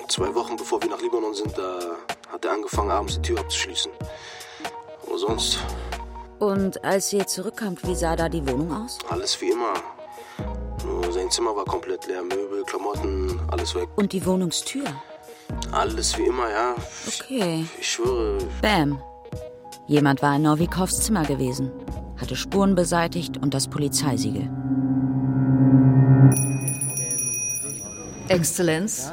Zwei 0.08 0.34
Wochen 0.36 0.56
bevor 0.56 0.82
wir 0.82 0.90
nach 0.90 1.02
Libanon 1.02 1.34
sind, 1.34 1.58
da 1.58 1.80
hat 2.32 2.46
er 2.46 2.52
angefangen, 2.54 2.92
abends 2.92 3.16
die 3.16 3.22
Tür 3.22 3.40
abzuschließen. 3.40 3.92
Aber 5.06 5.18
sonst. 5.18 5.60
Und 6.40 6.84
als 6.84 7.12
ihr 7.14 7.28
zurückkamt, 7.28 7.86
wie 7.86 7.96
sah 7.96 8.16
da 8.16 8.30
die 8.30 8.48
Wohnung 8.48 8.74
aus? 8.74 8.98
Alles 9.10 9.40
wie 9.42 9.52
immer. 9.52 9.74
Nur 10.86 11.12
sein 11.12 11.30
Zimmer 11.30 11.56
war 11.56 11.66
komplett 11.66 12.08
leer. 12.08 12.24
Möbel, 12.24 12.64
Klamotten, 12.64 13.40
alles 13.52 13.76
weg. 13.76 13.88
Und 13.96 14.14
die 14.14 14.26
Wohnungstür? 14.26 14.86
Alles 15.72 16.18
wie 16.18 16.24
immer, 16.24 16.50
ja. 16.50 16.76
Okay. 17.08 17.66
Ich 17.80 17.92
schwöre. 17.92 18.38
Bam. 18.62 19.02
Jemand 19.88 20.22
war 20.22 20.36
in 20.38 20.44
Novikows 20.44 21.02
Zimmer 21.02 21.24
gewesen, 21.24 21.72
hatte 22.20 22.36
Spuren 22.36 22.76
beseitigt 22.76 23.38
und 23.38 23.54
das 23.54 23.68
Polizeisiegel. 23.68 24.50
Exzellenz, 28.30 29.12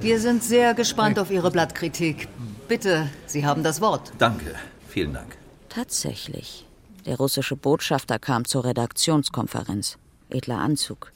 wir 0.00 0.20
sind 0.20 0.42
sehr 0.42 0.74
gespannt 0.74 1.18
auf 1.18 1.30
Ihre 1.30 1.50
Blattkritik. 1.50 2.28
Bitte, 2.68 3.08
Sie 3.26 3.44
haben 3.44 3.62
das 3.62 3.80
Wort. 3.80 4.12
Danke, 4.18 4.54
vielen 4.88 5.12
Dank. 5.12 5.36
Tatsächlich. 5.68 6.66
Der 7.06 7.16
russische 7.16 7.56
Botschafter 7.56 8.18
kam 8.18 8.44
zur 8.44 8.64
Redaktionskonferenz. 8.64 9.98
Edler 10.30 10.58
Anzug. 10.58 11.12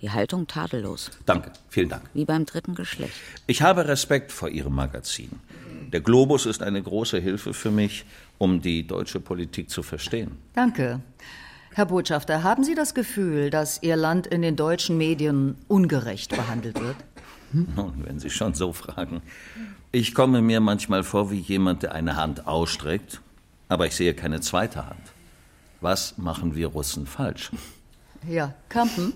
Die 0.00 0.10
Haltung 0.10 0.46
tadellos. 0.46 1.10
Danke, 1.26 1.52
vielen 1.68 1.88
Dank. 1.88 2.02
Wie 2.14 2.24
beim 2.24 2.46
dritten 2.46 2.74
Geschlecht. 2.74 3.14
Ich 3.46 3.62
habe 3.62 3.88
Respekt 3.88 4.32
vor 4.32 4.48
Ihrem 4.48 4.74
Magazin. 4.74 5.30
Der 5.92 6.00
Globus 6.00 6.46
ist 6.46 6.62
eine 6.62 6.82
große 6.82 7.18
Hilfe 7.18 7.54
für 7.54 7.70
mich, 7.70 8.04
um 8.38 8.60
die 8.60 8.86
deutsche 8.86 9.20
Politik 9.20 9.70
zu 9.70 9.82
verstehen. 9.82 10.32
Danke. 10.54 11.00
Herr 11.72 11.86
Botschafter, 11.86 12.42
haben 12.42 12.64
Sie 12.64 12.74
das 12.74 12.94
Gefühl, 12.94 13.50
dass 13.50 13.82
Ihr 13.82 13.96
Land 13.96 14.26
in 14.26 14.42
den 14.42 14.56
deutschen 14.56 14.96
Medien 14.96 15.56
ungerecht 15.68 16.30
behandelt 16.30 16.80
wird? 16.80 16.96
Nun, 17.76 17.92
wenn 18.04 18.18
Sie 18.18 18.30
schon 18.30 18.54
so 18.54 18.72
fragen. 18.72 19.22
Ich 19.92 20.14
komme 20.14 20.42
mir 20.42 20.60
manchmal 20.60 21.04
vor 21.04 21.30
wie 21.30 21.38
jemand, 21.38 21.84
der 21.84 21.94
eine 21.94 22.16
Hand 22.16 22.46
ausstreckt, 22.48 23.20
aber 23.68 23.86
ich 23.86 23.94
sehe 23.94 24.12
keine 24.14 24.40
zweite 24.40 24.86
Hand. 24.86 25.12
Was 25.80 26.18
machen 26.18 26.56
wir 26.56 26.68
Russen 26.68 27.06
falsch? 27.06 27.50
Ja, 28.28 28.54
Kampen? 28.68 29.12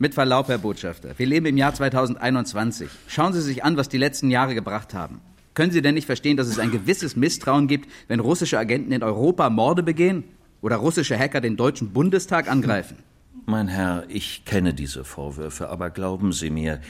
Mit 0.00 0.14
Verlaub, 0.14 0.48
Herr 0.48 0.58
Botschafter, 0.58 1.10
wir 1.18 1.26
leben 1.26 1.46
im 1.46 1.56
Jahr 1.56 1.74
2021. 1.74 2.88
Schauen 3.08 3.32
Sie 3.32 3.40
sich 3.40 3.64
an, 3.64 3.76
was 3.76 3.88
die 3.88 3.98
letzten 3.98 4.30
Jahre 4.30 4.54
gebracht 4.54 4.94
haben. 4.94 5.20
Können 5.54 5.72
Sie 5.72 5.82
denn 5.82 5.94
nicht 5.94 6.06
verstehen, 6.06 6.36
dass 6.36 6.46
es 6.46 6.58
ein 6.58 6.70
gewisses 6.70 7.16
Misstrauen 7.16 7.66
gibt, 7.66 7.88
wenn 8.06 8.20
russische 8.20 8.58
Agenten 8.58 8.92
in 8.92 9.02
Europa 9.02 9.50
Morde 9.50 9.82
begehen 9.82 10.24
oder 10.62 10.76
russische 10.76 11.18
Hacker 11.18 11.40
den 11.40 11.56
Deutschen 11.56 11.92
Bundestag 11.92 12.48
angreifen? 12.48 12.98
Mein 13.46 13.66
Herr, 13.66 14.04
ich 14.08 14.44
kenne 14.44 14.72
diese 14.72 15.04
Vorwürfe, 15.04 15.68
aber 15.68 15.90
glauben 15.90 16.32
Sie 16.32 16.50
mir, 16.50 16.80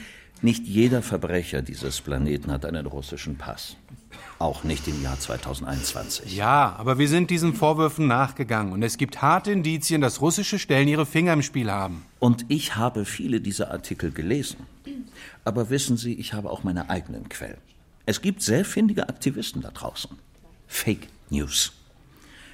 nicht 0.41 0.65
jeder 0.65 1.01
Verbrecher 1.01 1.61
dieses 1.61 2.01
Planeten 2.01 2.51
hat 2.51 2.65
einen 2.65 2.85
russischen 2.85 3.37
Pass. 3.37 3.75
Auch 4.39 4.63
nicht 4.63 4.87
im 4.87 5.03
Jahr 5.03 5.19
2021. 5.19 6.35
Ja, 6.35 6.75
aber 6.77 6.97
wir 6.97 7.07
sind 7.09 7.29
diesen 7.29 7.53
Vorwürfen 7.53 8.07
nachgegangen 8.07 8.71
und 8.73 8.81
es 8.83 8.97
gibt 8.97 9.21
harte 9.21 9.51
Indizien, 9.51 10.01
dass 10.01 10.21
russische 10.21 10.57
Stellen 10.57 10.87
ihre 10.87 11.05
Finger 11.05 11.33
im 11.33 11.41
Spiel 11.41 11.69
haben. 11.69 12.05
Und 12.19 12.45
ich 12.47 12.75
habe 12.75 13.05
viele 13.05 13.41
dieser 13.41 13.71
Artikel 13.71 14.11
gelesen. 14.11 14.57
Aber 15.43 15.69
wissen 15.69 15.97
Sie, 15.97 16.13
ich 16.13 16.33
habe 16.33 16.49
auch 16.49 16.63
meine 16.63 16.89
eigenen 16.89 17.27
Quellen. 17.29 17.57
Es 18.05 18.21
gibt 18.21 18.41
sehr 18.41 18.65
findige 18.65 19.09
Aktivisten 19.09 19.61
da 19.61 19.71
draußen. 19.71 20.09
Fake 20.67 21.07
News. 21.29 21.73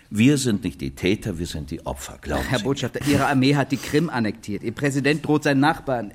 Wir 0.10 0.38
sind 0.38 0.64
nicht 0.64 0.82
die 0.82 0.92
Täter, 0.92 1.40
wir 1.40 1.48
sind 1.48 1.72
die 1.72 1.86
Opfer, 1.86 2.18
glauben 2.22 2.48
Herr 2.48 2.60
Sie. 2.60 2.64
Botschafter, 2.64 3.06
Ihre 3.08 3.26
Armee 3.28 3.56
hat 3.56 3.72
die 3.72 3.78
Krim 3.78 4.10
annektiert. 4.10 4.64
Ihr 4.64 4.72
Präsident 4.72 5.26
droht 5.26 5.44
seinen 5.44 5.62
Nachbarn. 5.62 6.12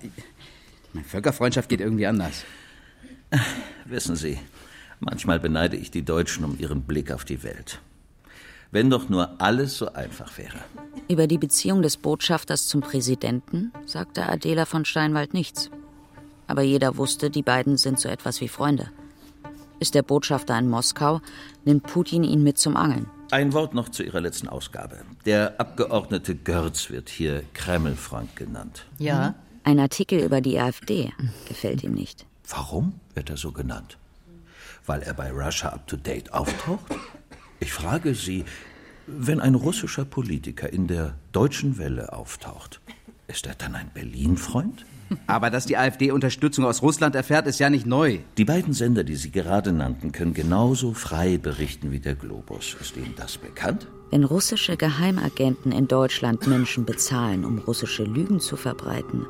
Meine 0.92 1.06
Völkerfreundschaft 1.06 1.68
geht 1.68 1.80
irgendwie 1.80 2.06
anders. 2.06 2.44
Wissen 3.84 4.16
Sie, 4.16 4.38
manchmal 4.98 5.38
beneide 5.38 5.76
ich 5.76 5.90
die 5.90 6.04
Deutschen 6.04 6.44
um 6.44 6.58
ihren 6.58 6.82
Blick 6.82 7.12
auf 7.12 7.24
die 7.24 7.42
Welt. 7.42 7.80
Wenn 8.72 8.90
doch 8.90 9.08
nur 9.08 9.40
alles 9.40 9.76
so 9.78 9.92
einfach 9.92 10.36
wäre. 10.38 10.58
Über 11.08 11.26
die 11.26 11.38
Beziehung 11.38 11.82
des 11.82 11.96
Botschafters 11.96 12.68
zum 12.68 12.80
Präsidenten 12.80 13.72
sagte 13.86 14.28
Adela 14.28 14.64
von 14.64 14.84
Steinwald 14.84 15.34
nichts. 15.34 15.70
Aber 16.46 16.62
jeder 16.62 16.96
wusste, 16.96 17.30
die 17.30 17.42
beiden 17.42 17.76
sind 17.76 17.98
so 17.98 18.08
etwas 18.08 18.40
wie 18.40 18.48
Freunde. 18.48 18.90
Ist 19.80 19.94
der 19.94 20.02
Botschafter 20.02 20.58
in 20.58 20.68
Moskau, 20.68 21.20
nimmt 21.64 21.84
Putin 21.84 22.22
ihn 22.22 22.42
mit 22.42 22.58
zum 22.58 22.76
Angeln. 22.76 23.06
Ein 23.30 23.52
Wort 23.52 23.74
noch 23.74 23.88
zu 23.88 24.02
Ihrer 24.02 24.20
letzten 24.20 24.48
Ausgabe. 24.48 24.98
Der 25.24 25.60
Abgeordnete 25.60 26.34
Görz 26.34 26.90
wird 26.90 27.08
hier 27.08 27.44
Kremlfrank 27.54 28.34
genannt. 28.34 28.86
Ja. 28.98 29.34
Ein 29.62 29.78
Artikel 29.78 30.20
über 30.20 30.40
die 30.40 30.58
AfD 30.58 31.12
gefällt 31.46 31.84
ihm 31.84 31.92
nicht. 31.92 32.26
Warum 32.48 32.94
wird 33.14 33.30
er 33.30 33.36
so 33.36 33.52
genannt? 33.52 33.98
Weil 34.86 35.02
er 35.02 35.14
bei 35.14 35.30
Russia 35.30 35.68
Up 35.70 35.86
to 35.86 35.96
Date 35.96 36.32
auftaucht? 36.32 36.94
Ich 37.60 37.72
frage 37.72 38.14
Sie, 38.14 38.44
wenn 39.06 39.40
ein 39.40 39.54
russischer 39.54 40.04
Politiker 40.04 40.72
in 40.72 40.86
der 40.86 41.14
deutschen 41.32 41.78
Welle 41.78 42.12
auftaucht, 42.12 42.80
ist 43.28 43.46
er 43.46 43.54
dann 43.54 43.74
ein 43.74 43.90
Berlin-Freund? 43.92 44.86
Aber 45.26 45.50
dass 45.50 45.66
die 45.66 45.76
AfD 45.76 46.12
Unterstützung 46.12 46.64
aus 46.64 46.82
Russland 46.82 47.14
erfährt, 47.14 47.46
ist 47.46 47.58
ja 47.58 47.68
nicht 47.68 47.84
neu. 47.86 48.18
Die 48.38 48.44
beiden 48.44 48.72
Sender, 48.72 49.04
die 49.04 49.16
Sie 49.16 49.30
gerade 49.30 49.72
nannten, 49.72 50.12
können 50.12 50.34
genauso 50.34 50.94
frei 50.94 51.36
berichten 51.36 51.90
wie 51.90 52.00
der 52.00 52.14
Globus. 52.14 52.76
Ist 52.80 52.96
Ihnen 52.96 53.14
das 53.16 53.36
bekannt? 53.36 53.88
Wenn 54.10 54.24
russische 54.24 54.76
Geheimagenten 54.76 55.72
in 55.72 55.88
Deutschland 55.88 56.46
Menschen 56.46 56.84
bezahlen, 56.84 57.44
um 57.44 57.58
russische 57.58 58.04
Lügen 58.04 58.40
zu 58.40 58.56
verbreiten, 58.56 59.26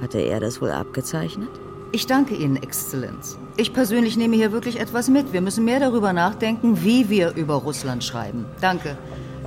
hatte 0.00 0.18
er 0.18 0.40
das 0.40 0.60
wohl 0.60 0.70
abgezeichnet? 0.70 1.48
Ich 1.92 2.06
danke 2.06 2.34
Ihnen, 2.34 2.56
Exzellenz. 2.56 3.38
Ich 3.56 3.72
persönlich 3.72 4.16
nehme 4.16 4.34
hier 4.34 4.50
wirklich 4.50 4.80
etwas 4.80 5.08
mit. 5.08 5.32
Wir 5.32 5.40
müssen 5.40 5.64
mehr 5.64 5.78
darüber 5.78 6.12
nachdenken, 6.12 6.82
wie 6.82 7.08
wir 7.08 7.34
über 7.36 7.54
Russland 7.54 8.02
schreiben. 8.02 8.46
Danke, 8.60 8.98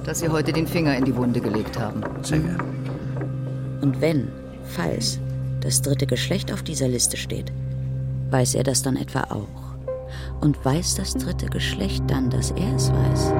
dass 0.05 0.19
Sie 0.19 0.29
heute 0.29 0.53
den 0.53 0.65
Finger 0.65 0.95
in 0.95 1.03
die 1.03 1.15
Wunde 1.15 1.41
gelegt 1.41 1.77
haben. 1.77 2.01
Sehr 2.23 2.39
gerne. 2.39 2.63
Und 3.81 3.99
wenn, 3.99 4.29
falls, 4.63 5.19
das 5.59 5.81
dritte 5.81 6.07
Geschlecht 6.07 6.53
auf 6.53 6.63
dieser 6.63 6.87
Liste 6.87 7.17
steht, 7.17 7.51
weiß 8.29 8.55
er 8.55 8.63
das 8.63 8.81
dann 8.81 8.95
etwa 8.95 9.23
auch? 9.29 9.67
Und 10.39 10.63
weiß 10.63 10.95
das 10.95 11.15
dritte 11.15 11.47
Geschlecht 11.47 12.03
dann, 12.07 12.29
dass 12.29 12.51
er 12.51 12.75
es 12.75 12.91
weiß? 12.91 13.33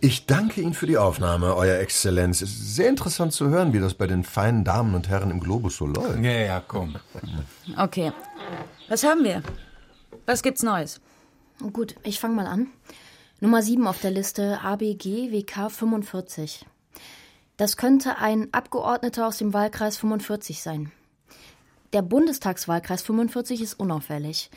Ich 0.00 0.26
danke 0.26 0.60
Ihnen 0.60 0.74
für 0.74 0.86
die 0.86 0.96
Aufnahme, 0.96 1.56
Euer 1.56 1.80
Exzellenz. 1.80 2.40
Es 2.40 2.50
ist 2.50 2.76
sehr 2.76 2.88
interessant 2.88 3.32
zu 3.32 3.48
hören, 3.48 3.72
wie 3.72 3.80
das 3.80 3.94
bei 3.94 4.06
den 4.06 4.22
feinen 4.22 4.62
Damen 4.62 4.94
und 4.94 5.08
Herren 5.08 5.30
im 5.30 5.40
Globus 5.40 5.76
so 5.76 5.86
läuft. 5.86 6.22
Ja, 6.22 6.30
ja, 6.30 6.62
komm. 6.66 6.94
Okay. 7.76 8.12
Was 8.88 9.02
haben 9.02 9.24
wir? 9.24 9.42
Was 10.24 10.42
gibt's 10.42 10.62
Neues? 10.62 11.00
Gut, 11.72 11.96
ich 12.04 12.20
fange 12.20 12.36
mal 12.36 12.46
an. 12.46 12.68
Nummer 13.40 13.60
7 13.60 13.88
auf 13.88 14.00
der 14.00 14.12
Liste 14.12 14.60
ABG 14.62 15.32
WK 15.32 15.68
45. 15.68 16.64
Das 17.56 17.76
könnte 17.76 18.18
ein 18.18 18.48
Abgeordneter 18.52 19.26
aus 19.26 19.38
dem 19.38 19.52
Wahlkreis 19.52 19.96
45 19.96 20.62
sein. 20.62 20.92
Der 21.92 22.02
Bundestagswahlkreis 22.02 23.02
45 23.02 23.62
ist 23.62 23.74
unauffällig. 23.74 24.50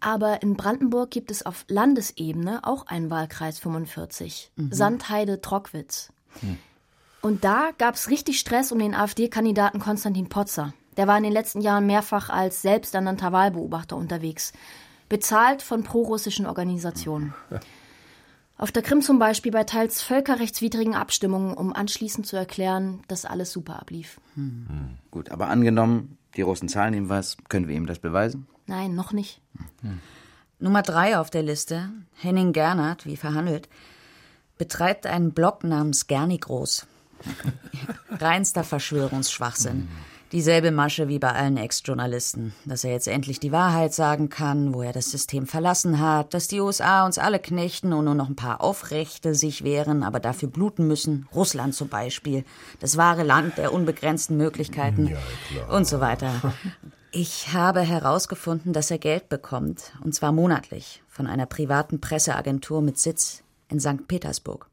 Aber 0.00 0.42
in 0.42 0.56
Brandenburg 0.56 1.10
gibt 1.10 1.30
es 1.30 1.44
auf 1.44 1.64
Landesebene 1.68 2.60
auch 2.64 2.86
einen 2.86 3.10
Wahlkreis 3.10 3.58
45. 3.58 4.52
Mhm. 4.56 4.72
Sandheide-Trockwitz. 4.72 6.12
Und 7.20 7.44
da 7.44 7.70
gab 7.78 7.94
es 7.94 8.10
richtig 8.10 8.38
Stress 8.38 8.70
um 8.72 8.78
den 8.78 8.94
AfD-Kandidaten 8.94 9.80
Konstantin 9.80 10.28
Potzer. 10.28 10.72
Der 10.96 11.06
war 11.06 11.16
in 11.16 11.24
den 11.24 11.32
letzten 11.32 11.60
Jahren 11.60 11.86
mehrfach 11.86 12.28
als 12.30 12.62
selbsternannter 12.62 13.32
Wahlbeobachter 13.32 13.96
unterwegs. 13.96 14.52
Bezahlt 15.08 15.62
von 15.62 15.84
prorussischen 15.84 16.46
Organisationen. 16.46 17.34
Auf 18.56 18.72
der 18.72 18.82
Krim 18.82 19.02
zum 19.02 19.18
Beispiel 19.18 19.52
bei 19.52 19.64
teils 19.64 20.02
völkerrechtswidrigen 20.02 20.94
Abstimmungen, 20.94 21.54
um 21.54 21.72
anschließend 21.72 22.26
zu 22.26 22.36
erklären, 22.36 23.02
dass 23.08 23.24
alles 23.24 23.52
super 23.52 23.78
ablief. 23.80 24.20
Gut, 25.10 25.30
aber 25.30 25.48
angenommen, 25.48 26.18
Die 26.36 26.42
Russen 26.42 26.68
zahlen 26.68 26.94
ihm 26.94 27.08
was. 27.08 27.36
Können 27.48 27.68
wir 27.68 27.74
ihm 27.74 27.86
das 27.86 27.98
beweisen? 27.98 28.46
Nein, 28.68 28.94
noch 28.94 29.12
nicht. 29.12 29.40
Nummer 30.60 30.82
drei 30.82 31.18
auf 31.18 31.30
der 31.30 31.42
Liste, 31.42 31.88
Henning 32.14 32.52
Gernert, 32.52 33.06
wie 33.06 33.16
verhandelt, 33.16 33.68
betreibt 34.58 35.06
einen 35.06 35.32
Blog 35.32 35.64
namens 35.64 36.06
Gernigros. 36.06 36.86
Reinster 38.10 38.64
Verschwörungsschwachsinn. 38.64 39.88
Dieselbe 40.32 40.70
Masche 40.70 41.08
wie 41.08 41.18
bei 41.18 41.32
allen 41.32 41.56
Ex-Journalisten. 41.56 42.52
Dass 42.66 42.84
er 42.84 42.92
jetzt 42.92 43.08
endlich 43.08 43.40
die 43.40 43.52
Wahrheit 43.52 43.94
sagen 43.94 44.28
kann, 44.28 44.74
wo 44.74 44.82
er 44.82 44.92
das 44.92 45.10
System 45.10 45.46
verlassen 45.46 45.98
hat, 45.98 46.34
dass 46.34 46.48
die 46.48 46.60
USA 46.60 47.06
uns 47.06 47.16
alle 47.16 47.38
knechten 47.38 47.94
und 47.94 48.04
nur 48.04 48.14
noch 48.14 48.28
ein 48.28 48.36
paar 48.36 48.60
Aufrechte 48.60 49.34
sich 49.34 49.64
wehren, 49.64 50.02
aber 50.02 50.20
dafür 50.20 50.50
bluten 50.50 50.86
müssen. 50.86 51.26
Russland 51.34 51.74
zum 51.74 51.88
Beispiel. 51.88 52.44
Das 52.80 52.98
wahre 52.98 53.22
Land 53.22 53.56
der 53.56 53.72
unbegrenzten 53.72 54.36
Möglichkeiten. 54.36 55.16
und 55.70 55.86
so 55.86 56.00
weiter. 56.00 56.52
Ich 57.20 57.52
habe 57.52 57.80
herausgefunden, 57.80 58.72
dass 58.72 58.92
er 58.92 58.98
Geld 58.98 59.28
bekommt, 59.28 59.90
und 60.04 60.14
zwar 60.14 60.30
monatlich, 60.30 61.02
von 61.08 61.26
einer 61.26 61.46
privaten 61.46 62.00
Presseagentur 62.00 62.80
mit 62.80 62.96
Sitz 62.96 63.42
in 63.68 63.80
St. 63.80 64.06
Petersburg. 64.06 64.68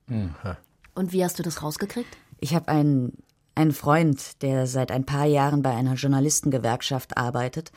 Und 0.94 1.12
wie 1.12 1.24
hast 1.24 1.40
du 1.40 1.44
das 1.44 1.64
rausgekriegt? 1.64 2.16
Ich 2.40 2.54
habe 2.54 2.68
einen, 2.68 3.18
einen 3.56 3.72
Freund, 3.72 4.44
der 4.44 4.68
seit 4.68 4.92
ein 4.92 5.08
paar 5.08 5.26
Jahren 5.26 5.64
bei 5.64 5.72
einer 5.72 5.96
Journalistengewerkschaft 5.96 7.18
arbeitet. 7.18 7.72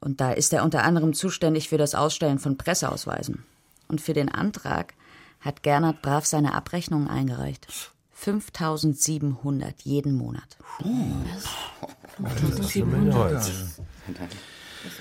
Und 0.00 0.20
da 0.20 0.32
ist 0.32 0.52
er 0.52 0.64
unter 0.64 0.84
anderem 0.84 1.14
zuständig 1.14 1.70
für 1.70 1.78
das 1.78 1.94
Ausstellen 1.94 2.38
von 2.38 2.58
Presseausweisen. 2.58 3.46
Und 3.88 4.02
für 4.02 4.12
den 4.12 4.28
Antrag 4.28 4.92
hat 5.40 5.62
Gernot 5.62 6.02
brav 6.02 6.26
seine 6.26 6.52
Abrechnungen 6.52 7.08
eingereicht. 7.08 7.66
5700 8.12 9.80
jeden 9.80 10.12
Monat. 10.12 10.58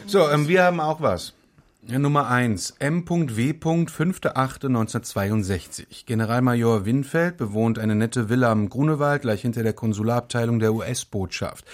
So, 0.06 0.30
ähm, 0.30 0.48
wir 0.48 0.64
haben 0.64 0.80
auch 0.80 1.02
was. 1.02 1.34
Nummer 1.82 2.28
1. 2.28 2.76
M.W. 2.80 3.52
5.8.1962. 3.52 6.06
Generalmajor 6.06 6.86
Winfeld 6.86 7.38
bewohnt 7.38 7.80
eine 7.80 7.96
nette 7.96 8.30
Villa 8.30 8.52
am 8.52 8.70
Grunewald, 8.70 9.24
gleich 9.24 9.42
hinter 9.42 9.64
der 9.64 9.74
Konsularabteilung 9.74 10.60
der 10.60 10.74
US-Botschaft. 10.74 11.66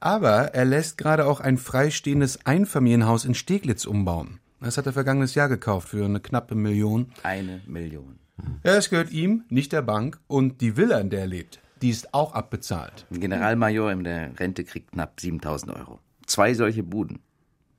Aber 0.00 0.54
er 0.54 0.64
lässt 0.64 0.98
gerade 0.98 1.26
auch 1.26 1.40
ein 1.40 1.56
freistehendes 1.56 2.44
Einfamilienhaus 2.44 3.24
in 3.24 3.34
Steglitz 3.34 3.86
umbauen. 3.86 4.40
Das 4.60 4.76
hat 4.76 4.86
er 4.86 4.92
vergangenes 4.92 5.34
Jahr 5.34 5.48
gekauft 5.48 5.88
für 5.88 6.04
eine 6.04 6.20
knappe 6.20 6.54
Million. 6.54 7.12
Eine 7.22 7.62
Million. 7.66 8.18
Ja, 8.64 8.74
es 8.74 8.90
gehört 8.90 9.12
ihm, 9.12 9.44
nicht 9.48 9.72
der 9.72 9.82
Bank. 9.82 10.18
Und 10.26 10.60
die 10.60 10.76
Villa, 10.76 10.98
in 10.98 11.10
der 11.10 11.20
er 11.20 11.26
lebt, 11.26 11.60
die 11.80 11.90
ist 11.90 12.12
auch 12.12 12.34
abbezahlt. 12.34 13.06
Ein 13.10 13.20
Generalmajor 13.20 13.92
in 13.92 14.04
der 14.04 14.38
Rente 14.38 14.64
kriegt 14.64 14.92
knapp 14.92 15.20
7000 15.20 15.76
Euro. 15.76 16.00
Zwei 16.26 16.54
solche 16.54 16.82
Buden. 16.82 17.20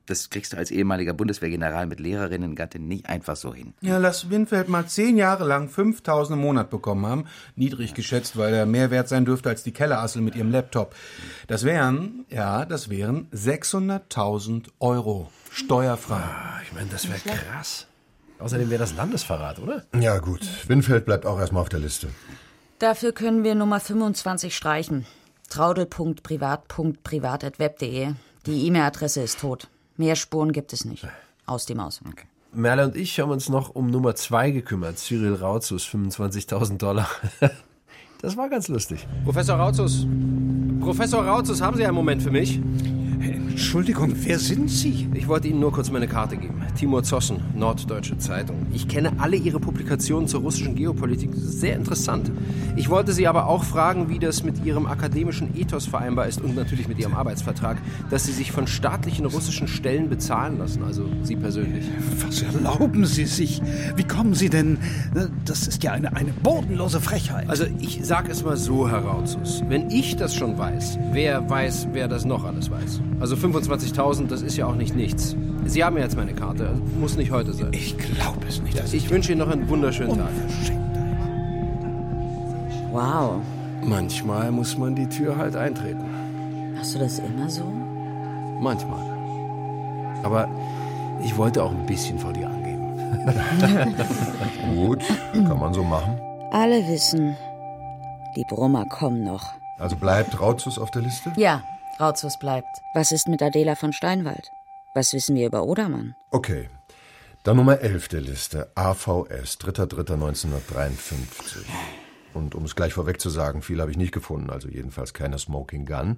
Das 0.07 0.29
kriegst 0.29 0.53
du 0.53 0.57
als 0.57 0.69
ehemaliger 0.69 1.13
Bundeswehrgeneral 1.13 1.87
mit 1.87 1.99
Lehrerinnengattin 1.99 2.87
nicht 2.87 3.07
einfach 3.09 3.35
so 3.35 3.55
hin. 3.55 3.73
Ja, 3.81 3.97
lass 3.97 4.29
Winfeld 4.29 4.69
mal 4.69 4.85
zehn 4.85 5.17
Jahre 5.17 5.45
lang 5.47 5.67
5000 5.67 6.37
im 6.37 6.43
Monat 6.43 6.69
bekommen 6.69 7.07
haben. 7.07 7.25
Niedrig 7.55 7.95
geschätzt, 7.95 8.37
weil 8.37 8.53
er 8.53 8.67
mehr 8.67 8.91
wert 8.91 9.09
sein 9.09 9.25
dürfte 9.25 9.49
als 9.49 9.63
die 9.63 9.71
Kellerassel 9.71 10.21
mit 10.21 10.35
ihrem 10.35 10.51
Laptop. 10.51 10.93
Das 11.47 11.63
wären, 11.63 12.23
ja, 12.29 12.65
das 12.65 12.89
wären 12.91 13.31
600.000 13.31 14.67
Euro. 14.79 15.31
Steuerfrei. 15.49 16.17
Ah, 16.21 16.59
Ich 16.63 16.71
meine, 16.73 16.89
das 16.91 17.09
wäre 17.09 17.17
krass. 17.19 17.87
Außerdem 18.37 18.69
wäre 18.69 18.81
das 18.81 18.95
Landesverrat, 18.95 19.57
oder? 19.59 19.85
Ja, 19.99 20.19
gut. 20.19 20.41
Winfeld 20.67 21.05
bleibt 21.05 21.25
auch 21.25 21.39
erstmal 21.39 21.63
auf 21.63 21.69
der 21.69 21.79
Liste. 21.79 22.09
Dafür 22.77 23.11
können 23.11 23.43
wir 23.43 23.55
Nummer 23.55 23.79
25 23.79 24.55
streichen. 24.55 25.07
traudel.privat.privat.web.de. 25.49 28.13
Die 28.45 28.67
E-Mail-Adresse 28.67 29.21
ist 29.21 29.39
tot. 29.39 29.67
Mehr 29.97 30.15
Spuren 30.15 30.51
gibt 30.51 30.71
es 30.73 30.85
nicht. 30.85 31.07
Aus 31.45 31.65
dem 31.65 31.79
Aus. 31.79 32.01
Merle 32.53 32.85
und 32.85 32.95
ich 32.95 33.19
haben 33.19 33.31
uns 33.31 33.49
noch 33.49 33.73
um 33.73 33.87
Nummer 33.87 34.15
zwei 34.15 34.51
gekümmert. 34.51 34.99
Cyril 34.99 35.35
Rautzus, 35.35 35.85
25.000 35.85 36.77
Dollar. 36.77 37.09
Das 38.21 38.37
war 38.37 38.49
ganz 38.49 38.69
lustig. 38.69 39.05
Professor 39.23 39.57
Rautzus. 39.57 40.07
Professor 40.79 41.23
Rautzus, 41.23 41.61
haben 41.61 41.77
Sie 41.77 41.85
einen 41.85 41.93
Moment 41.93 42.23
für 42.23 42.31
mich? 42.31 42.59
Entschuldigung, 43.55 44.13
wer 44.13 44.37
sind 44.37 44.69
Sie? 44.69 45.07
Ich 45.13 45.29
wollte 45.29 45.47
Ihnen 45.47 45.61
nur 45.61 45.71
kurz 45.71 45.89
meine 45.89 46.09
Karte 46.09 46.35
geben. 46.35 46.61
Timur 46.77 47.03
Zossen, 47.03 47.37
Norddeutsche 47.55 48.17
Zeitung. 48.17 48.65
Ich 48.73 48.89
kenne 48.89 49.13
alle 49.17 49.37
Ihre 49.37 49.61
Publikationen 49.61 50.27
zur 50.27 50.41
russischen 50.41 50.75
Geopolitik. 50.75 51.31
Das 51.31 51.41
ist 51.41 51.61
sehr 51.61 51.77
interessant. 51.77 52.29
Ich 52.75 52.89
wollte 52.89 53.13
Sie 53.13 53.27
aber 53.27 53.47
auch 53.47 53.63
fragen, 53.63 54.09
wie 54.09 54.19
das 54.19 54.43
mit 54.43 54.65
Ihrem 54.65 54.85
akademischen 54.85 55.55
Ethos 55.57 55.85
vereinbar 55.85 56.27
ist 56.27 56.41
und 56.41 56.53
natürlich 56.53 56.89
mit 56.89 56.99
Ihrem 56.99 57.13
Arbeitsvertrag, 57.13 57.77
dass 58.09 58.25
Sie 58.25 58.33
sich 58.33 58.51
von 58.51 58.67
staatlichen 58.67 59.25
russischen 59.25 59.69
Stellen 59.69 60.09
bezahlen 60.09 60.57
lassen, 60.57 60.83
also 60.83 61.09
Sie 61.23 61.37
persönlich. 61.37 61.85
Was 62.27 62.41
erlauben 62.41 63.05
Sie 63.05 63.25
sich? 63.25 63.61
Wie 63.95 64.03
kommen 64.03 64.33
Sie 64.33 64.49
denn? 64.49 64.79
Das 65.45 65.65
ist 65.65 65.81
ja 65.81 65.93
eine, 65.93 66.13
eine 66.13 66.33
bodenlose 66.43 66.99
Frechheit. 66.99 67.49
Also 67.49 67.63
ich 67.79 68.01
sag 68.03 68.27
es 68.27 68.43
mal 68.43 68.57
so, 68.57 68.89
Herr 68.89 69.05
Rautzus. 69.05 69.63
Wenn 69.69 69.89
ich 69.89 70.17
das 70.17 70.35
schon 70.35 70.57
weiß, 70.57 70.99
wer 71.13 71.49
weiß, 71.49 71.87
wer 71.93 72.09
das 72.09 72.25
noch 72.25 72.43
alles 72.43 72.69
weiß? 72.69 72.99
Also 73.21 73.37
25.000, 73.53 74.27
das 74.27 74.41
ist 74.41 74.57
ja 74.57 74.65
auch 74.65 74.75
nicht 74.75 74.95
nichts. 74.95 75.35
Sie 75.65 75.83
haben 75.83 75.97
ja 75.97 76.03
jetzt 76.03 76.15
meine 76.15 76.33
Karte. 76.33 76.69
Also 76.69 76.81
Muss 76.99 77.17
nicht 77.17 77.31
heute 77.31 77.53
sein. 77.53 77.69
Ich 77.71 77.97
glaube 77.97 78.45
es 78.47 78.61
nicht. 78.61 78.81
Ich 78.93 79.09
wünsche 79.09 79.31
Ihnen 79.31 79.39
noch 79.39 79.49
einen 79.49 79.67
wunderschönen 79.67 80.17
Tag. 80.17 80.29
Wow. 82.91 83.41
Manchmal 83.83 84.51
muss 84.51 84.77
man 84.77 84.95
die 84.95 85.07
Tür 85.07 85.37
halt 85.37 85.55
eintreten. 85.55 86.05
Hast 86.77 86.95
du 86.95 86.99
das 86.99 87.19
immer 87.19 87.49
so? 87.49 87.63
Manchmal. 88.59 89.03
Aber 90.23 90.47
ich 91.23 91.35
wollte 91.37 91.63
auch 91.63 91.71
ein 91.71 91.85
bisschen 91.85 92.17
vor 92.17 92.33
dir 92.33 92.47
angeben. 92.49 92.65
Gut, 94.75 95.03
kann 95.33 95.59
man 95.59 95.73
so 95.73 95.83
machen. 95.83 96.19
Alle 96.51 96.87
wissen, 96.87 97.35
die 98.35 98.43
Brummer 98.45 98.85
kommen 98.85 99.23
noch. 99.23 99.43
Also 99.77 99.95
bleibt 99.95 100.39
Rautzus 100.39 100.79
auf 100.79 100.89
der 100.91 101.01
Liste? 101.01 101.31
Ja, 101.35 101.61
Rautzus 101.99 102.37
bleibt. 102.39 102.67
Was 102.93 103.13
ist 103.13 103.29
mit 103.29 103.41
Adela 103.41 103.75
von 103.75 103.93
Steinwald? 103.93 104.49
Was 104.95 105.13
wissen 105.13 105.35
wir 105.35 105.47
über 105.47 105.63
Odermann? 105.63 106.13
Okay. 106.31 106.69
Dann 107.43 107.55
Nummer 107.55 107.79
11 107.79 108.09
der 108.09 108.21
Liste. 108.21 108.69
AVS, 108.75 109.59
3.3.1953. 109.59 111.65
Und 112.33 112.53
um 112.53 112.65
es 112.65 112.75
gleich 112.75 112.93
vorweg 112.93 113.21
zu 113.21 113.29
sagen, 113.29 113.61
viel 113.61 113.79
habe 113.79 113.91
ich 113.91 113.97
nicht 113.97 114.11
gefunden, 114.11 114.49
also 114.49 114.67
jedenfalls 114.67 115.13
keine 115.13 115.39
Smoking 115.39 115.85
Gun. 115.85 116.17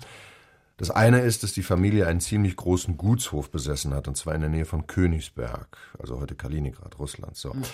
Das 0.77 0.89
eine 0.89 1.19
ist, 1.19 1.43
dass 1.43 1.53
die 1.53 1.63
Familie 1.63 2.07
einen 2.07 2.21
ziemlich 2.21 2.55
großen 2.55 2.97
Gutshof 2.97 3.51
besessen 3.51 3.93
hat, 3.93 4.07
und 4.07 4.17
zwar 4.17 4.33
in 4.33 4.41
der 4.41 4.49
Nähe 4.49 4.65
von 4.65 4.87
Königsberg, 4.87 5.77
also 5.99 6.19
heute 6.19 6.33
Kaliningrad, 6.33 6.97
Russland. 6.97 7.35
So. 7.35 7.51
Und 7.51 7.67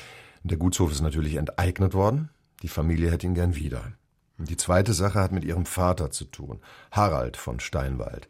der 0.44 0.58
Gutshof 0.58 0.92
ist 0.92 1.02
natürlich 1.02 1.36
enteignet 1.36 1.94
worden. 1.94 2.30
Die 2.64 2.68
Familie 2.68 3.12
hätte 3.12 3.28
ihn 3.28 3.36
gern 3.36 3.56
wieder. 3.56 3.94
Die 4.38 4.58
zweite 4.58 4.94
Sache 4.94 5.20
hat 5.20 5.32
mit 5.32 5.44
ihrem 5.44 5.66
Vater 5.66 6.10
zu 6.10 6.26
tun, 6.26 6.60
Harald 6.92 7.38
von 7.38 7.60
Steinwald. 7.60 8.28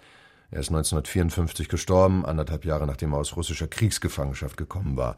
Er 0.51 0.59
ist 0.59 0.69
1954 0.69 1.69
gestorben, 1.69 2.25
anderthalb 2.25 2.65
Jahre 2.65 2.85
nachdem 2.85 3.13
er 3.13 3.19
aus 3.19 3.35
russischer 3.35 3.67
Kriegsgefangenschaft 3.67 4.57
gekommen 4.57 4.97
war. 4.97 5.15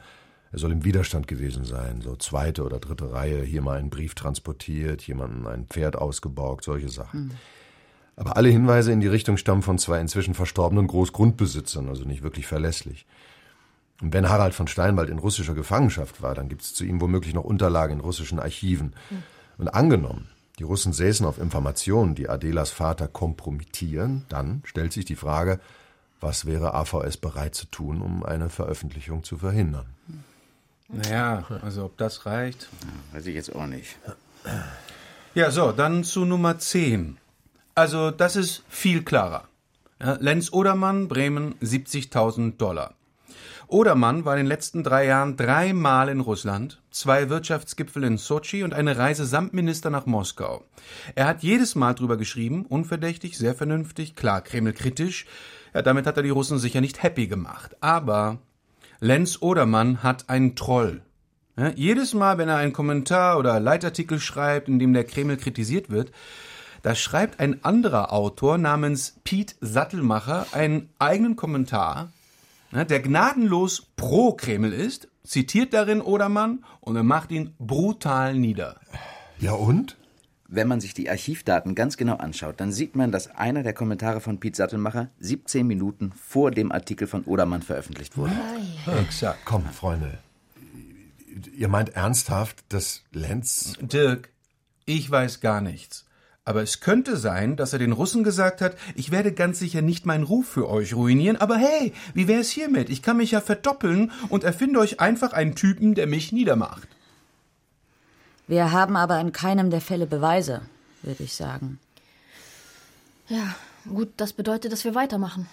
Er 0.52 0.60
soll 0.60 0.72
im 0.72 0.86
Widerstand 0.86 1.28
gewesen 1.28 1.66
sein, 1.66 2.02
so 2.02 2.16
zweite 2.16 2.64
oder 2.64 2.80
dritte 2.80 3.12
Reihe, 3.12 3.42
hier 3.42 3.62
mal 3.62 3.78
einen 3.78 3.90
Brief 3.90 4.16
transportiert, 4.16 5.02
jemanden 5.02 5.48
ein 5.48 5.66
Pferd 5.66 5.98
ausgeborgt, 5.98 6.64
solche 6.64 6.88
Sachen. 6.88 7.34
Aber 8.16 8.38
alle 8.38 8.48
Hinweise 8.48 8.94
in 8.94 9.02
die 9.02 9.08
Richtung 9.08 9.36
stammen 9.36 9.64
von 9.64 9.78
zwei 9.78 10.00
inzwischen 10.00 10.34
verstorbenen 10.34 10.88
Großgrundbesitzern, 10.88 11.90
also 11.90 12.06
nicht 12.06 12.24
wirklich 12.24 12.48
verlässlich. 12.48 13.06
Und 14.02 14.14
wenn 14.14 14.30
Harald 14.30 14.54
von 14.54 14.68
Steinwald 14.68 15.10
in 15.10 15.20
russischer 15.20 15.54
Gefangenschaft 15.54 16.22
war, 16.22 16.36
dann 16.36 16.48
gibt 16.48 16.62
es 16.62 16.74
zu 16.74 16.86
ihm 16.86 17.02
womöglich 17.02 17.34
noch 17.34 17.44
Unterlagen 17.44 17.96
in 17.96 18.00
russischen 18.00 18.40
Archiven. 18.40 18.94
Und 19.58 19.68
angenommen, 19.70 20.30
die 20.60 20.64
Russen 20.64 20.94
säßen 20.94 21.26
auf 21.26 21.38
Informationen, 21.38 22.16
die 22.16 22.30
Adelas 22.30 22.72
Vater 22.72 23.08
kompromittieren, 23.08 24.26
dann 24.30 24.62
stellt 24.66 24.94
sich 24.94 25.06
die 25.06 25.16
Frage, 25.16 25.60
was 26.22 26.46
wäre 26.46 26.74
AVS 26.74 27.18
bereit 27.18 27.56
zu 27.56 27.66
tun, 27.68 28.02
um 28.02 28.24
eine 28.24 28.50
Veröffentlichung 28.50 29.24
zu 29.24 29.38
verhindern? 29.38 29.86
Naja, 30.88 31.46
also 31.62 31.86
ob 31.86 31.98
das 31.98 32.26
reicht. 32.26 32.70
Weiß 33.12 33.26
ich 33.26 33.36
jetzt 33.36 33.54
auch 33.56 33.68
nicht. 33.68 33.98
Ja, 35.34 35.52
so, 35.52 35.72
dann 35.72 36.04
zu 36.04 36.26
Nummer 36.26 36.58
10. 36.60 37.18
Also, 37.74 38.12
das 38.12 38.36
ist 38.36 38.64
viel 38.70 39.04
klarer. 39.04 39.48
Lenz 40.00 40.54
Odermann, 40.54 41.08
Bremen, 41.08 41.56
70.000 41.56 42.58
Dollar. 42.58 42.94
Odermann 43.68 44.26
war 44.26 44.34
in 44.34 44.44
den 44.44 44.48
letzten 44.48 44.84
drei 44.84 45.06
Jahren 45.06 45.38
dreimal 45.38 46.10
in 46.10 46.20
Russland, 46.20 46.82
zwei 46.92 47.30
Wirtschaftsgipfel 47.30 48.04
in 48.04 48.18
Sochi 48.18 48.64
und 48.64 48.74
eine 48.74 48.98
Reise 48.98 49.26
samt 49.26 49.54
Minister 49.54 49.90
nach 49.90 50.06
Moskau. 50.06 50.64
Er 51.16 51.28
hat 51.28 51.44
jedes 51.44 51.76
Mal 51.76 51.94
drüber 51.94 52.18
geschrieben, 52.18 52.66
unverdächtig, 52.66 53.38
sehr 53.38 53.56
vernünftig, 53.56 54.16
klar, 54.16 54.42
kremlkritisch. 54.42 55.26
Ja, 55.74 55.82
damit 55.82 56.08
hat 56.08 56.18
er 56.18 56.24
die 56.24 56.30
Russen 56.30 56.60
sicher 56.60 56.82
nicht 56.82 57.04
happy 57.04 57.28
gemacht. 57.28 57.76
Aber 57.82 58.40
Lenz 59.00 59.42
Odermann 59.42 60.04
hat 60.04 60.30
einen 60.30 60.56
Troll. 60.56 61.02
Ja, 61.58 61.72
jedes 61.76 62.14
Mal, 62.14 62.38
wenn 62.38 62.50
er 62.50 62.58
einen 62.58 62.74
Kommentar 62.74 63.40
oder 63.40 63.60
Leitartikel 63.60 64.20
schreibt, 64.20 64.68
in 64.68 64.80
dem 64.80 64.94
der 64.94 65.06
Kreml 65.06 65.38
kritisiert 65.38 65.90
wird, 65.90 66.12
Da 66.86 66.94
schreibt 66.94 67.40
ein 67.40 67.66
anderer 67.66 68.14
Autor 68.14 68.60
namens 68.60 69.16
Piet 69.24 69.56
Sattelmacher 69.60 70.46
einen 70.52 70.92
eigenen 71.00 71.36
Kommentar, 71.36 72.12
der 72.84 73.00
gnadenlos 73.00 73.88
pro 73.96 74.34
Kreml 74.34 74.74
ist, 74.74 75.08
zitiert 75.24 75.74
darin 75.74 76.02
Odermann 76.02 76.66
und 76.82 76.96
er 76.96 77.04
macht 77.04 77.32
ihn 77.32 77.54
brutal 77.58 78.36
nieder. 78.36 78.80
Ja 79.40 79.54
und? 79.54 79.98
Wenn 80.48 80.68
man 80.68 80.80
sich 80.80 80.94
die 80.94 81.10
Archivdaten 81.10 81.74
ganz 81.74 81.98
genau 81.98 82.18
anschaut, 82.18 82.60
dann 82.60 82.72
sieht 82.72 82.96
man, 82.96 83.12
dass 83.12 83.34
einer 83.34 83.64
der 83.64 83.74
Kommentare 83.74 84.22
von 84.22 84.40
Piet 84.40 84.56
Sattelmacher 84.56 85.10
17 85.20 85.66
Minuten 85.66 86.12
vor 86.12 86.52
dem 86.52 86.72
Artikel 86.72 87.08
von 87.08 87.24
Odermann 87.24 87.64
veröffentlicht 87.64 88.16
wurde. 88.16 88.34
Exakt. 89.02 89.40
Komm, 89.46 89.66
Freunde. 89.66 90.20
Ihr 91.56 91.68
meint 91.68 91.96
ernsthaft, 91.96 92.64
dass 92.70 93.04
Lenz. 93.12 93.78
Dirk, 93.82 94.30
ich 94.86 95.10
weiß 95.10 95.42
gar 95.42 95.62
nichts. 95.62 96.06
Aber 96.48 96.62
es 96.62 96.80
könnte 96.80 97.18
sein, 97.18 97.56
dass 97.56 97.74
er 97.74 97.80
den 97.80 97.92
Russen 97.92 98.24
gesagt 98.24 98.62
hat, 98.62 98.78
ich 98.94 99.10
werde 99.10 99.34
ganz 99.34 99.58
sicher 99.58 99.82
nicht 99.82 100.06
meinen 100.06 100.24
Ruf 100.24 100.48
für 100.48 100.70
euch 100.70 100.94
ruinieren, 100.94 101.38
aber 101.38 101.58
hey, 101.58 101.92
wie 102.14 102.28
wär's 102.28 102.50
hiermit? 102.50 102.92
Ich 102.92 103.02
kann 103.02 103.18
mich 103.18 103.32
ja 103.32 103.42
verdoppeln 103.42 104.12
und 104.30 104.44
erfinde 104.44 104.80
euch 104.80 105.00
einfach 105.00 105.34
einen 105.34 105.56
Typen, 105.56 105.96
der 105.96 106.06
mich 106.06 106.32
niedermacht. 106.32 106.88
Wir 108.48 108.72
haben 108.72 108.96
aber 108.96 109.20
in 109.20 109.32
keinem 109.32 109.72
der 109.72 109.82
Fälle 109.82 110.06
Beweise, 110.06 110.62
würde 111.02 111.24
ich 111.24 111.34
sagen. 111.34 111.80
Ja, 113.28 113.56
gut, 113.90 114.10
das 114.18 114.34
bedeutet, 114.34 114.72
dass 114.72 114.84
wir 114.84 114.94
weitermachen. 114.94 115.48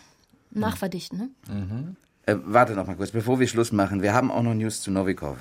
Nachverdichten, 0.50 1.18
ne? 1.18 1.28
Mhm. 1.48 1.96
Äh, 2.26 2.36
warte 2.44 2.74
noch 2.74 2.86
mal 2.86 2.96
kurz, 2.96 3.12
bevor 3.12 3.40
wir 3.40 3.48
Schluss 3.48 3.72
machen. 3.72 4.02
Wir 4.02 4.12
haben 4.12 4.30
auch 4.30 4.42
noch 4.42 4.52
News 4.52 4.82
zu 4.82 4.90
Novikov. 4.90 5.38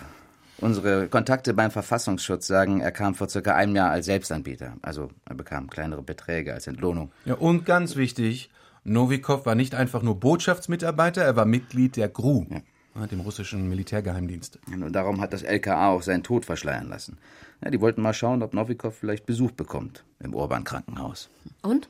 Unsere 0.62 1.08
Kontakte 1.08 1.56
beim 1.56 1.72
Verfassungsschutz 1.72 2.46
sagen, 2.46 2.82
er 2.82 2.92
kam 2.92 3.16
vor 3.16 3.28
circa 3.28 3.56
einem 3.56 3.76
Jahr 3.76 3.90
als 3.90 4.06
Selbstanbieter. 4.06 4.78
Also 4.84 5.10
er 5.26 5.36
bekam 5.36 5.70
kleinere 5.70 6.04
Beträge 6.04 6.54
als 6.54 6.68
Entlohnung. 6.68 7.12
Ja, 7.26 7.34
und 7.34 7.66
ganz 7.66 7.96
wichtig, 7.96 8.52
Novikov 8.84 9.46
war 9.48 9.56
nicht 9.56 9.74
einfach 9.74 10.04
nur 10.04 10.20
Botschaftsmitarbeiter, 10.20 11.24
er 11.24 11.36
war 11.36 11.46
Mitglied 11.46 11.98
der 11.98 12.10
GRU, 12.10 12.46
ja. 12.50 13.08
dem 13.08 13.22
russischen 13.22 13.70
Militärgeheimdienst. 13.70 14.60
Und 14.72 14.94
darum 14.94 15.20
hat 15.20 15.34
das 15.34 15.42
LKA 15.42 15.90
auch 15.90 16.04
seinen 16.04 16.24
Tod 16.24 16.46
verschleiern 16.46 16.90
lassen. 16.90 17.18
Ja, 17.64 17.72
die 17.72 17.82
wollten 17.82 18.04
mal 18.04 18.14
schauen, 18.14 18.44
ob 18.44 18.54
Novikov 18.54 18.96
vielleicht 18.96 19.26
Besuch 19.26 19.52
bekommt 19.52 20.04
im 20.20 20.36
Urban-Krankenhaus. 20.36 21.30
Und? 21.64 21.90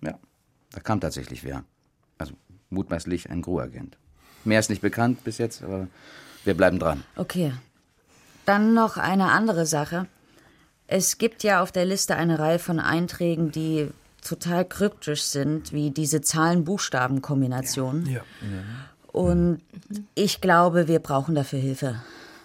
Ja, 0.00 0.18
da 0.72 0.80
kam 0.80 1.00
tatsächlich 1.00 1.44
wer. 1.44 1.64
Also 2.16 2.32
mutmaßlich 2.70 3.28
ein 3.28 3.42
GRU-Agent. 3.42 3.98
Mehr 4.44 4.60
ist 4.60 4.70
nicht 4.70 4.82
bekannt 4.82 5.22
bis 5.24 5.36
jetzt, 5.36 5.62
aber 5.62 5.88
wir 6.44 6.54
bleiben 6.54 6.78
dran. 6.78 7.02
Okay. 7.16 7.52
Dann 8.46 8.72
noch 8.72 8.96
eine 8.96 9.30
andere 9.32 9.66
Sache. 9.66 10.06
Es 10.86 11.18
gibt 11.18 11.42
ja 11.42 11.62
auf 11.62 11.72
der 11.72 11.84
Liste 11.84 12.16
eine 12.16 12.38
Reihe 12.38 12.58
von 12.58 12.80
Einträgen, 12.80 13.52
die 13.52 13.88
total 14.22 14.64
kryptisch 14.64 15.22
sind, 15.24 15.72
wie 15.72 15.90
diese 15.90 16.20
Zahlen-Buchstaben-Kombination. 16.20 18.06
Ja. 18.06 18.22
Und 19.12 19.60
ich 20.14 20.40
glaube, 20.40 20.88
wir 20.88 21.00
brauchen 21.00 21.34
dafür 21.34 21.58
Hilfe. 21.58 22.02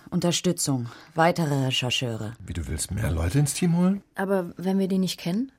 Unterstützung, 0.09 0.87
weitere 1.15 1.65
Rechercheure. 1.65 2.33
Wie 2.45 2.53
du 2.53 2.67
willst, 2.67 2.91
mehr 2.91 3.11
Leute 3.11 3.39
ins 3.39 3.53
Team 3.53 3.77
holen? 3.77 4.03
Aber 4.15 4.51
wenn 4.57 4.77
wir 4.77 4.87
die 4.87 4.97
nicht 4.97 5.19
kennen, 5.19 5.51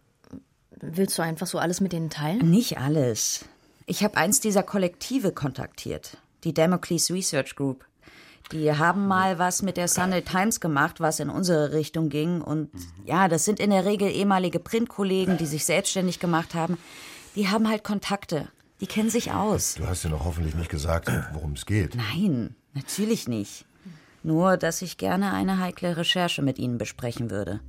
willst 0.80 1.16
du 1.16 1.22
einfach 1.22 1.46
so 1.46 1.58
alles 1.58 1.80
mit 1.80 1.92
denen 1.92 2.10
teilen? 2.10 2.50
Nicht 2.50 2.78
alles. 2.78 3.46
Ich 3.86 4.04
habe 4.04 4.16
eins 4.16 4.40
dieser 4.40 4.62
Kollektive 4.62 5.32
kontaktiert, 5.32 6.18
die 6.44 6.52
Damocles 6.52 7.10
Research 7.10 7.56
Group. 7.56 7.84
Die 8.50 8.72
haben 8.72 9.06
mal 9.06 9.38
was 9.38 9.62
mit 9.62 9.76
der 9.76 9.88
Sunday 9.88 10.22
Times 10.22 10.60
gemacht, 10.60 11.00
was 11.00 11.20
in 11.20 11.30
unsere 11.30 11.72
Richtung 11.72 12.08
ging. 12.08 12.42
Und 12.42 12.70
ja, 13.04 13.28
das 13.28 13.44
sind 13.44 13.60
in 13.60 13.70
der 13.70 13.84
Regel 13.84 14.10
ehemalige 14.10 14.58
Printkollegen, 14.58 15.38
die 15.38 15.46
sich 15.46 15.64
selbstständig 15.64 16.18
gemacht 16.18 16.54
haben. 16.54 16.76
Die 17.34 17.48
haben 17.48 17.68
halt 17.68 17.84
Kontakte. 17.84 18.48
Die 18.80 18.86
kennen 18.86 19.10
sich 19.10 19.32
aus. 19.32 19.74
Du 19.76 19.86
hast 19.86 20.02
ja 20.02 20.10
noch 20.10 20.24
hoffentlich 20.24 20.54
nicht 20.54 20.68
gesagt, 20.68 21.10
worum 21.32 21.52
es 21.52 21.66
geht. 21.66 21.94
Nein, 21.94 22.54
natürlich 22.74 23.28
nicht. 23.28 23.64
Nur, 24.22 24.56
dass 24.56 24.82
ich 24.82 24.98
gerne 24.98 25.32
eine 25.32 25.58
heikle 25.58 25.96
Recherche 25.96 26.42
mit 26.42 26.58
Ihnen 26.58 26.78
besprechen 26.78 27.30
würde. 27.30 27.60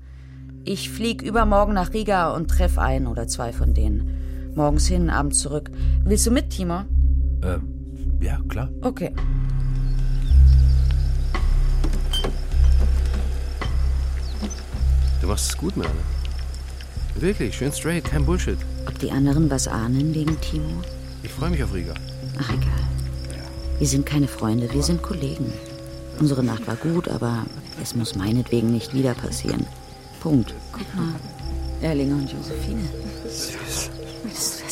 Ich 0.66 0.90
flieg 0.90 1.22
übermorgen 1.22 1.74
nach 1.74 1.94
Riga 1.94 2.34
und 2.34 2.48
treff 2.48 2.78
ein 2.78 3.08
oder 3.08 3.28
zwei 3.28 3.54
von 3.54 3.74
denen. 3.74 4.54
Morgens 4.56 4.88
hin, 4.88 5.10
abends 5.10 5.40
zurück. 5.40 5.72
Willst 6.04 6.26
du 6.26 6.32
mit, 6.32 6.52
Timo? 6.52 6.84
Äh, 7.42 7.60
ja, 8.24 8.40
klar. 8.48 8.70
Okay. 8.82 9.14
Du 15.24 15.30
machst 15.30 15.52
es 15.52 15.58
gut, 15.58 15.78
Merle. 15.78 15.94
Wirklich, 17.16 17.56
schön 17.56 17.72
straight, 17.72 18.04
kein 18.04 18.26
Bullshit. 18.26 18.58
Ob 18.86 19.00
die 19.00 19.10
anderen 19.10 19.50
was 19.50 19.70
ahnen 19.70 20.14
wegen 20.14 20.38
Timo? 20.42 20.82
Ich 21.24 21.32
freue 21.32 21.50
mich 21.50 21.64
auf 21.64 21.74
Riga. 21.74 21.94
Ach, 22.38 22.50
egal. 22.50 23.40
Wir 23.80 23.88
sind 23.88 24.06
keine 24.06 24.28
Freunde, 24.28 24.70
wir 24.74 24.84
sind 24.84 25.02
Kollegen. 25.02 25.54
Unsere 26.20 26.44
Nacht 26.44 26.68
war 26.68 26.76
gut, 26.76 27.08
aber 27.08 27.46
es 27.82 27.96
muss 27.96 28.16
meinetwegen 28.16 28.74
nicht 28.74 28.94
wieder 28.94 29.14
passieren. 29.14 29.66
Punkt. 30.20 30.54
Guck 30.74 30.94
mal. 30.94 31.16
Erlinger 31.82 32.16
und 32.16 32.30
Josephine. 32.30 32.84
Süß. 33.26 33.92
Hättest 34.26 34.63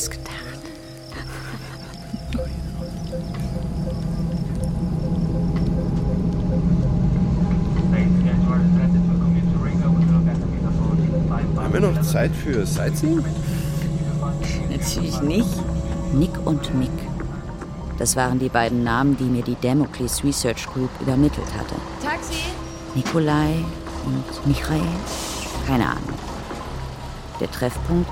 Zeit 12.12 12.30
für 12.44 12.66
Sightseeing? 12.66 13.24
Natürlich 14.70 15.20
nicht. 15.22 15.48
Nick 16.12 16.30
und 16.44 16.74
Mick. 16.78 16.90
Das 17.98 18.16
waren 18.16 18.38
die 18.38 18.50
beiden 18.50 18.84
Namen, 18.84 19.16
die 19.16 19.24
mir 19.24 19.42
die 19.42 19.56
Damocles 19.62 20.22
Research 20.22 20.66
Group 20.66 20.90
übermittelt 21.00 21.46
hatte. 21.58 21.74
Taxi! 22.02 22.34
Nikolai 22.94 23.54
und 24.04 24.46
Michael? 24.46 24.82
Keine 25.66 25.86
Ahnung. 25.86 26.18
Der 27.40 27.50
Treffpunkt 27.50 28.10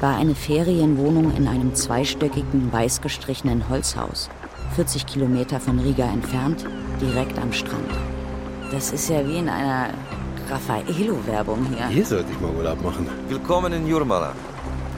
war 0.00 0.16
eine 0.16 0.34
Ferienwohnung 0.34 1.32
in 1.36 1.46
einem 1.46 1.76
zweistöckigen, 1.76 2.72
weiß 2.72 3.00
gestrichenen 3.00 3.68
Holzhaus. 3.68 4.30
40 4.74 5.06
Kilometer 5.06 5.60
von 5.60 5.78
Riga 5.78 6.06
entfernt, 6.06 6.64
direkt 7.00 7.38
am 7.38 7.52
Strand. 7.52 7.90
Das 8.72 8.90
ist 8.90 9.08
ja 9.08 9.26
wie 9.28 9.38
in 9.38 9.48
einer 9.48 9.90
Raffaello-Werbung 10.50 11.66
hier. 11.66 11.88
Hier 11.88 12.06
sollte 12.06 12.32
ich 12.32 12.40
mal 12.40 12.50
Urlaub 12.50 12.82
machen. 12.82 13.06
Willkommen 13.28 13.70
in 13.74 13.86
Jurmala. 13.86 14.32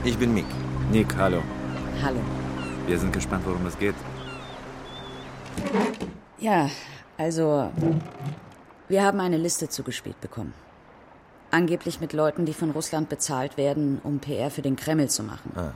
Ich 0.05 0.17
bin 0.17 0.33
Mick. 0.33 0.47
Nick, 0.93 1.17
hallo. 1.17 1.43
Hallo. 2.03 2.21
Wir 2.87 2.97
sind 2.99 3.13
gespannt, 3.13 3.45
worum 3.45 3.67
es 3.67 3.77
geht. 3.77 3.97
Ja, 6.39 6.71
also, 7.19 7.71
wir 8.89 9.03
haben 9.03 9.19
eine 9.19 9.39
Liste 9.39 9.69
zugespielt 9.69 10.21
bekommen. 10.21 10.55
Angeblich 11.51 12.01
mit 12.01 12.13
Leuten, 12.13 12.47
die 12.47 12.55
von 12.55 12.71
Russland 12.71 13.09
bezahlt 13.09 13.57
werden, 13.57 14.01
um 14.05 14.21
PR 14.21 14.51
für 14.53 14.63
den 14.63 14.77
Kreml 14.77 15.09
zu 15.09 15.25
machen. 15.25 15.53
Ah. 15.57 15.73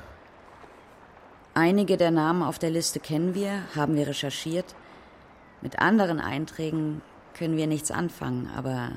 Einige 1.54 1.96
der 1.96 2.12
Namen 2.12 2.44
auf 2.44 2.60
der 2.60 2.70
Liste 2.70 3.00
kennen 3.00 3.34
wir, 3.34 3.62
haben 3.74 3.96
wir 3.96 4.06
recherchiert. 4.06 4.76
Mit 5.62 5.80
anderen 5.80 6.20
Einträgen 6.20 7.02
können 7.36 7.56
wir 7.56 7.66
nichts 7.66 7.90
anfangen, 7.90 8.48
aber 8.56 8.92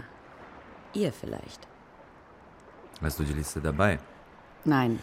ihr 0.97 1.13
vielleicht. 1.13 1.67
Hast 3.01 3.19
du 3.19 3.23
die 3.23 3.33
Liste 3.33 3.61
dabei? 3.61 3.99
Nein, 4.65 4.99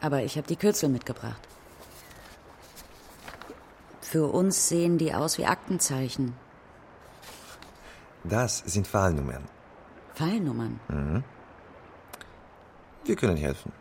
aber 0.00 0.22
ich 0.22 0.36
habe 0.36 0.46
die 0.46 0.56
Kürzel 0.56 0.88
mitgebracht. 0.88 1.40
Für 4.00 4.26
uns 4.26 4.68
sehen 4.68 4.98
die 4.98 5.12
aus 5.14 5.38
wie 5.38 5.46
Aktenzeichen. 5.46 6.34
Das 8.24 8.58
sind 8.58 8.86
Fallnummern. 8.86 9.44
Fallnummern. 10.14 10.80
Mhm. 10.88 11.24
Wir 13.04 13.16
können 13.16 13.36
helfen. 13.36 13.72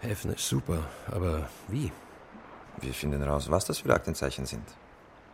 Helfen 0.00 0.32
ist 0.34 0.48
super, 0.48 0.80
aber 1.10 1.48
wie? 1.68 1.92
Wir 2.80 2.92
finden 2.92 3.22
raus, 3.22 3.50
was 3.50 3.64
das 3.64 3.78
für 3.78 3.94
Aktenzeichen 3.94 4.46
sind. 4.46 4.66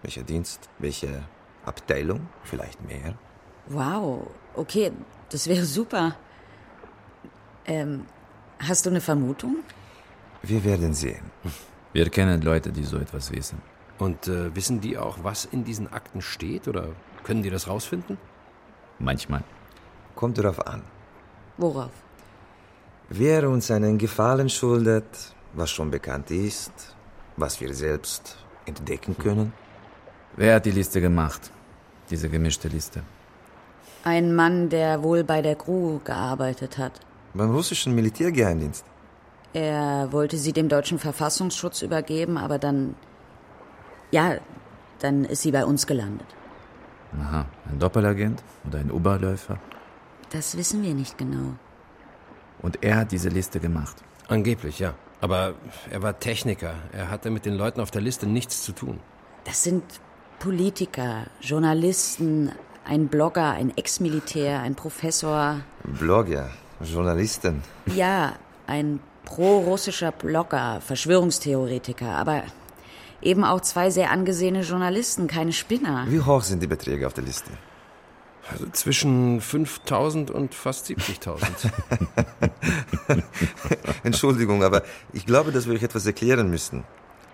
Welcher 0.02 0.22
Dienst, 0.22 0.68
welche 0.78 1.22
Abteilung, 1.64 2.28
vielleicht 2.44 2.82
mehr. 2.82 3.14
Wow, 3.68 4.28
okay, 4.54 4.92
das 5.30 5.46
wäre 5.46 5.64
super. 5.64 6.16
Ähm, 7.64 8.06
hast 8.58 8.86
du 8.86 8.90
eine 8.90 9.00
Vermutung? 9.00 9.56
Wir 10.42 10.64
werden 10.64 10.94
sehen. 10.94 11.30
Wir 11.92 12.08
kennen 12.10 12.42
Leute, 12.42 12.72
die 12.72 12.84
so 12.84 12.98
etwas 12.98 13.30
wissen. 13.30 13.62
Und 13.98 14.26
äh, 14.26 14.54
wissen 14.54 14.80
die 14.80 14.98
auch, 14.98 15.18
was 15.22 15.44
in 15.44 15.64
diesen 15.64 15.92
Akten 15.92 16.22
steht? 16.22 16.66
Oder 16.66 16.88
können 17.22 17.42
die 17.42 17.50
das 17.50 17.68
rausfinden? 17.68 18.18
Manchmal. 18.98 19.44
Kommt 20.16 20.38
darauf 20.38 20.66
an. 20.66 20.82
Worauf? 21.56 21.92
Wer 23.08 23.48
uns 23.48 23.70
einen 23.70 23.98
Gefallen 23.98 24.48
schuldet, 24.48 25.34
was 25.52 25.70
schon 25.70 25.90
bekannt 25.90 26.30
ist, 26.30 26.72
was 27.36 27.60
wir 27.60 27.74
selbst 27.74 28.36
entdecken 28.66 29.16
können. 29.18 29.52
Wer 30.36 30.56
hat 30.56 30.66
die 30.66 30.70
Liste 30.70 31.00
gemacht? 31.00 31.50
Diese 32.10 32.28
gemischte 32.28 32.68
Liste. 32.68 33.02
Ein 34.04 34.34
Mann, 34.34 34.68
der 34.68 35.02
wohl 35.02 35.22
bei 35.24 35.42
der 35.42 35.54
GRU 35.54 36.00
gearbeitet 36.04 36.78
hat. 36.78 37.00
Beim 37.34 37.50
russischen 37.52 37.94
Militärgeheimdienst. 37.94 38.84
Er 39.54 40.08
wollte 40.12 40.38
sie 40.38 40.52
dem 40.52 40.68
deutschen 40.68 40.98
Verfassungsschutz 40.98 41.82
übergeben, 41.82 42.36
aber 42.36 42.58
dann. 42.58 42.94
Ja, 44.10 44.36
dann 44.98 45.24
ist 45.24 45.42
sie 45.42 45.52
bei 45.52 45.64
uns 45.64 45.86
gelandet. 45.86 46.26
Aha, 47.20 47.46
ein 47.70 47.78
Doppelagent 47.78 48.42
oder 48.66 48.78
ein 48.78 48.90
Oberläufer? 48.90 49.58
Das 50.30 50.56
wissen 50.56 50.82
wir 50.82 50.94
nicht 50.94 51.18
genau. 51.18 51.54
Und 52.62 52.82
er 52.82 52.96
hat 52.96 53.12
diese 53.12 53.28
Liste 53.28 53.60
gemacht. 53.60 53.96
Angeblich, 54.28 54.78
ja. 54.78 54.94
Aber 55.20 55.54
er 55.90 56.02
war 56.02 56.18
Techniker. 56.18 56.74
Er 56.92 57.10
hatte 57.10 57.30
mit 57.30 57.44
den 57.44 57.54
Leuten 57.54 57.80
auf 57.80 57.90
der 57.90 58.00
Liste 58.00 58.26
nichts 58.26 58.62
zu 58.62 58.72
tun. 58.72 58.98
Das 59.44 59.62
sind 59.62 59.84
Politiker, 60.38 61.26
Journalisten, 61.40 62.50
ein 62.84 63.08
Blogger, 63.08 63.50
ein 63.50 63.76
Ex-Militär, 63.76 64.60
ein 64.60 64.74
Professor. 64.74 65.60
Blogger, 65.84 66.50
Journalisten. 66.82 67.62
Ja, 67.86 68.34
ein 68.66 69.00
pro-russischer 69.24 70.12
Blogger, 70.12 70.80
Verschwörungstheoretiker, 70.80 72.08
aber 72.08 72.42
eben 73.20 73.44
auch 73.44 73.60
zwei 73.60 73.90
sehr 73.90 74.10
angesehene 74.10 74.62
Journalisten, 74.62 75.26
keine 75.26 75.52
Spinner. 75.52 76.06
Wie 76.08 76.20
hoch 76.20 76.42
sind 76.42 76.62
die 76.62 76.66
Beträge 76.66 77.06
auf 77.06 77.14
der 77.14 77.24
Liste? 77.24 77.50
Also 78.50 78.66
zwischen 78.72 79.40
5000 79.40 80.30
und 80.30 80.54
fast 80.54 80.86
70.000. 80.86 81.72
Entschuldigung, 84.02 84.64
aber 84.64 84.82
ich 85.12 85.24
glaube, 85.26 85.52
dass 85.52 85.66
wir 85.66 85.74
euch 85.74 85.82
etwas 85.84 86.06
erklären 86.06 86.50
müssen. 86.50 86.82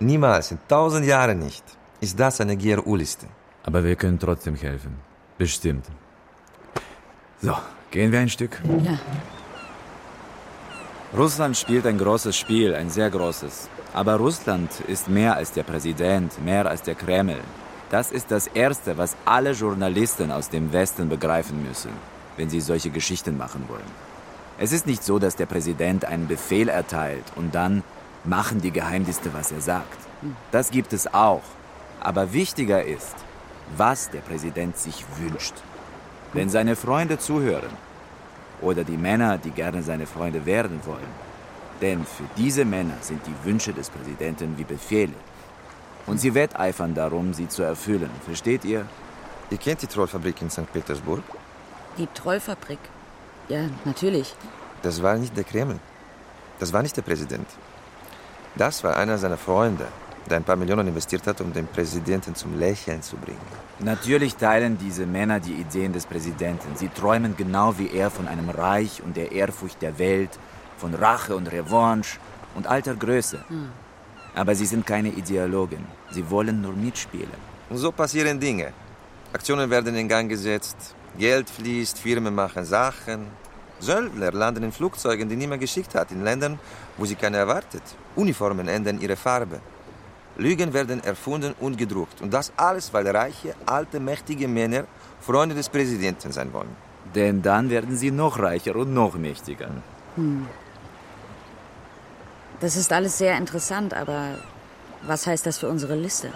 Niemals, 0.00 0.50
in 0.50 0.58
tausend 0.68 1.06
Jahren 1.06 1.38
nicht, 1.38 1.64
ist 2.00 2.20
das 2.20 2.40
eine 2.40 2.56
GRU-Liste. 2.56 3.26
Aber 3.64 3.82
wir 3.84 3.96
können 3.96 4.18
trotzdem 4.18 4.54
helfen. 4.54 5.07
Bestimmt. 5.38 5.86
So, 7.40 7.56
gehen 7.92 8.10
wir 8.10 8.18
ein 8.18 8.28
Stück? 8.28 8.60
Ja. 8.84 8.98
Russland 11.16 11.56
spielt 11.56 11.86
ein 11.86 11.96
großes 11.96 12.36
Spiel, 12.36 12.74
ein 12.74 12.90
sehr 12.90 13.08
großes. 13.08 13.68
Aber 13.94 14.16
Russland 14.16 14.70
ist 14.88 15.08
mehr 15.08 15.36
als 15.36 15.52
der 15.52 15.62
Präsident, 15.62 16.44
mehr 16.44 16.66
als 16.68 16.82
der 16.82 16.96
Kreml. 16.96 17.40
Das 17.90 18.10
ist 18.10 18.30
das 18.30 18.48
Erste, 18.48 18.98
was 18.98 19.16
alle 19.24 19.52
Journalisten 19.52 20.30
aus 20.30 20.50
dem 20.50 20.72
Westen 20.72 21.08
begreifen 21.08 21.62
müssen, 21.66 21.92
wenn 22.36 22.50
sie 22.50 22.60
solche 22.60 22.90
Geschichten 22.90 23.38
machen 23.38 23.64
wollen. 23.68 23.90
Es 24.58 24.72
ist 24.72 24.86
nicht 24.86 25.04
so, 25.04 25.18
dass 25.18 25.36
der 25.36 25.46
Präsident 25.46 26.04
einen 26.04 26.26
Befehl 26.26 26.68
erteilt 26.68 27.24
und 27.36 27.54
dann 27.54 27.84
machen 28.24 28.60
die 28.60 28.72
Geheimdienste, 28.72 29.32
was 29.32 29.52
er 29.52 29.60
sagt. 29.60 29.98
Das 30.50 30.70
gibt 30.70 30.92
es 30.92 31.14
auch. 31.14 31.42
Aber 32.00 32.32
wichtiger 32.32 32.84
ist, 32.84 33.14
was 33.76 34.10
der 34.10 34.20
Präsident 34.20 34.76
sich 34.76 35.04
wünscht. 35.18 35.54
Wenn 36.32 36.48
seine 36.50 36.76
Freunde 36.76 37.18
zuhören 37.18 37.70
oder 38.60 38.84
die 38.84 38.96
Männer, 38.96 39.38
die 39.38 39.50
gerne 39.50 39.82
seine 39.82 40.06
Freunde 40.06 40.44
werden 40.46 40.80
wollen. 40.84 41.28
Denn 41.80 42.04
für 42.04 42.24
diese 42.36 42.64
Männer 42.64 42.94
sind 43.00 43.20
die 43.26 43.44
Wünsche 43.44 43.72
des 43.72 43.88
Präsidenten 43.88 44.58
wie 44.58 44.64
Befehle. 44.64 45.14
Und 46.06 46.18
sie 46.18 46.34
wetteifern 46.34 46.94
darum, 46.94 47.34
sie 47.34 47.48
zu 47.48 47.62
erfüllen. 47.62 48.10
Versteht 48.24 48.64
ihr? 48.64 48.86
Ihr 49.50 49.58
kennt 49.58 49.82
die 49.82 49.86
Trollfabrik 49.86 50.42
in 50.42 50.50
St. 50.50 50.72
Petersburg? 50.72 51.22
Die 51.96 52.08
Trollfabrik. 52.08 52.78
Ja, 53.48 53.60
natürlich. 53.84 54.34
Das 54.82 55.02
war 55.02 55.16
nicht 55.16 55.36
der 55.36 55.44
Kreml. 55.44 55.78
Das 56.58 56.72
war 56.72 56.82
nicht 56.82 56.96
der 56.96 57.02
Präsident. 57.02 57.48
Das 58.56 58.82
war 58.82 58.96
einer 58.96 59.18
seiner 59.18 59.36
Freunde, 59.36 59.86
der 60.28 60.38
ein 60.38 60.44
paar 60.44 60.56
Millionen 60.56 60.88
investiert 60.88 61.26
hat, 61.26 61.40
um 61.40 61.52
den 61.52 61.66
Präsidenten 61.66 62.34
zum 62.34 62.58
Lächeln 62.58 63.02
zu 63.02 63.16
bringen. 63.16 63.40
Natürlich 63.80 64.36
teilen 64.36 64.78
diese 64.78 65.06
Männer 65.06 65.40
die 65.40 65.54
Ideen 65.54 65.92
des 65.92 66.06
Präsidenten. 66.06 66.76
Sie 66.76 66.88
träumen 66.88 67.36
genau 67.36 67.78
wie 67.78 67.90
er 67.90 68.10
von 68.10 68.28
einem 68.28 68.50
Reich 68.50 69.02
und 69.02 69.16
der 69.16 69.32
Ehrfurcht 69.32 69.80
der 69.82 69.98
Welt, 69.98 70.38
von 70.76 70.94
Rache 70.94 71.34
und 71.34 71.50
Revanche 71.50 72.18
und 72.54 72.66
alter 72.66 72.94
Größe. 72.94 73.38
Hm. 73.48 73.70
Aber 74.34 74.54
sie 74.54 74.66
sind 74.66 74.86
keine 74.86 75.08
Ideologen. 75.08 75.84
Sie 76.10 76.28
wollen 76.30 76.60
nur 76.60 76.72
mitspielen. 76.72 77.40
Und 77.70 77.78
so 77.78 77.90
passieren 77.92 78.38
Dinge. 78.38 78.72
Aktionen 79.32 79.68
werden 79.68 79.94
in 79.94 80.08
Gang 80.08 80.28
gesetzt, 80.28 80.94
Geld 81.18 81.50
fließt, 81.50 81.98
Firmen 81.98 82.34
machen 82.34 82.64
Sachen. 82.64 83.26
Söldner 83.80 84.32
landen 84.32 84.64
in 84.64 84.72
Flugzeugen, 84.72 85.28
die 85.28 85.36
niemand 85.36 85.60
geschickt 85.60 85.94
hat, 85.94 86.10
in 86.10 86.24
Ländern, 86.24 86.58
wo 86.96 87.04
sie 87.04 87.14
keiner 87.14 87.38
erwartet. 87.38 87.82
Uniformen 88.16 88.68
ändern 88.68 89.00
ihre 89.00 89.16
Farbe. 89.16 89.60
Lügen 90.38 90.72
werden 90.72 91.02
erfunden 91.04 91.54
und 91.60 91.76
gedruckt. 91.76 92.22
Und 92.22 92.32
das 92.32 92.52
alles, 92.56 92.92
weil 92.92 93.06
reiche, 93.08 93.54
alte, 93.66 94.00
mächtige 94.00 94.48
Männer 94.48 94.84
Freunde 95.20 95.54
des 95.54 95.68
Präsidenten 95.68 96.32
sein 96.32 96.52
wollen. 96.52 96.74
Denn 97.14 97.42
dann 97.42 97.70
werden 97.70 97.96
sie 97.96 98.10
noch 98.10 98.38
reicher 98.38 98.76
und 98.76 98.94
noch 98.94 99.14
mächtiger. 99.16 99.70
Hm. 100.16 100.46
Das 102.60 102.76
ist 102.76 102.92
alles 102.92 103.18
sehr 103.18 103.36
interessant, 103.36 103.94
aber 103.94 104.38
was 105.02 105.26
heißt 105.26 105.46
das 105.46 105.58
für 105.58 105.68
unsere 105.68 105.94
Liste? 105.94 106.32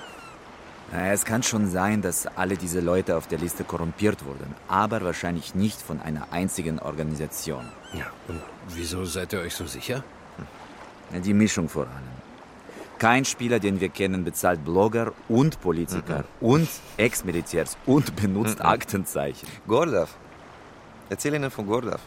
Es 0.93 1.25
kann 1.25 1.43
schon 1.43 1.71
sein, 1.71 2.03
dass 2.03 2.27
alle 2.27 2.57
diese 2.57 2.81
Leute 2.81 3.17
auf 3.17 3.27
der 3.27 3.39
Liste 3.39 3.65
korrumpiert 3.65 4.25
wurden, 4.27 4.55
aber 4.69 5.01
wahrscheinlich 5.03 5.55
nicht 5.55 5.81
von 5.81 6.01
einer 6.01 6.33
einzigen 6.33 6.79
Organisation. 6.79 7.65
Ja, 7.95 8.07
und 8.29 8.41
wieso 8.69 9.05
seid 9.05 9.33
ihr 9.33 9.41
euch 9.41 9.55
so 9.55 9.67
sicher? 9.67 10.05
Die 11.25 11.35
Mischung 11.35 11.69
vor 11.69 11.85
allem. 11.85 12.22
Kein 13.03 13.25
Spieler, 13.25 13.59
den 13.59 13.81
wir 13.81 13.89
kennen, 13.89 14.23
bezahlt 14.23 14.65
Blogger 14.65 15.07
und 15.29 15.61
Politiker 15.61 16.19
Mhm. 16.41 16.47
und 16.53 16.69
Ex-Militärs 16.99 17.77
und 17.85 18.15
benutzt 18.15 18.61
Mhm. 18.61 18.65
Aktenzeichen. 18.77 19.49
Gorlov. 19.67 20.11
Erzähl 21.11 21.35
Ihnen 21.35 21.51
von 21.51 21.67
Gorlov. 21.67 22.01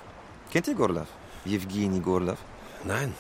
Kennt 0.51 0.67
ihr 0.69 0.73
Gorlov? 0.75 1.08
Evgeny 1.45 1.99
Gorlov? 1.99 2.38
Nein. 2.86 3.13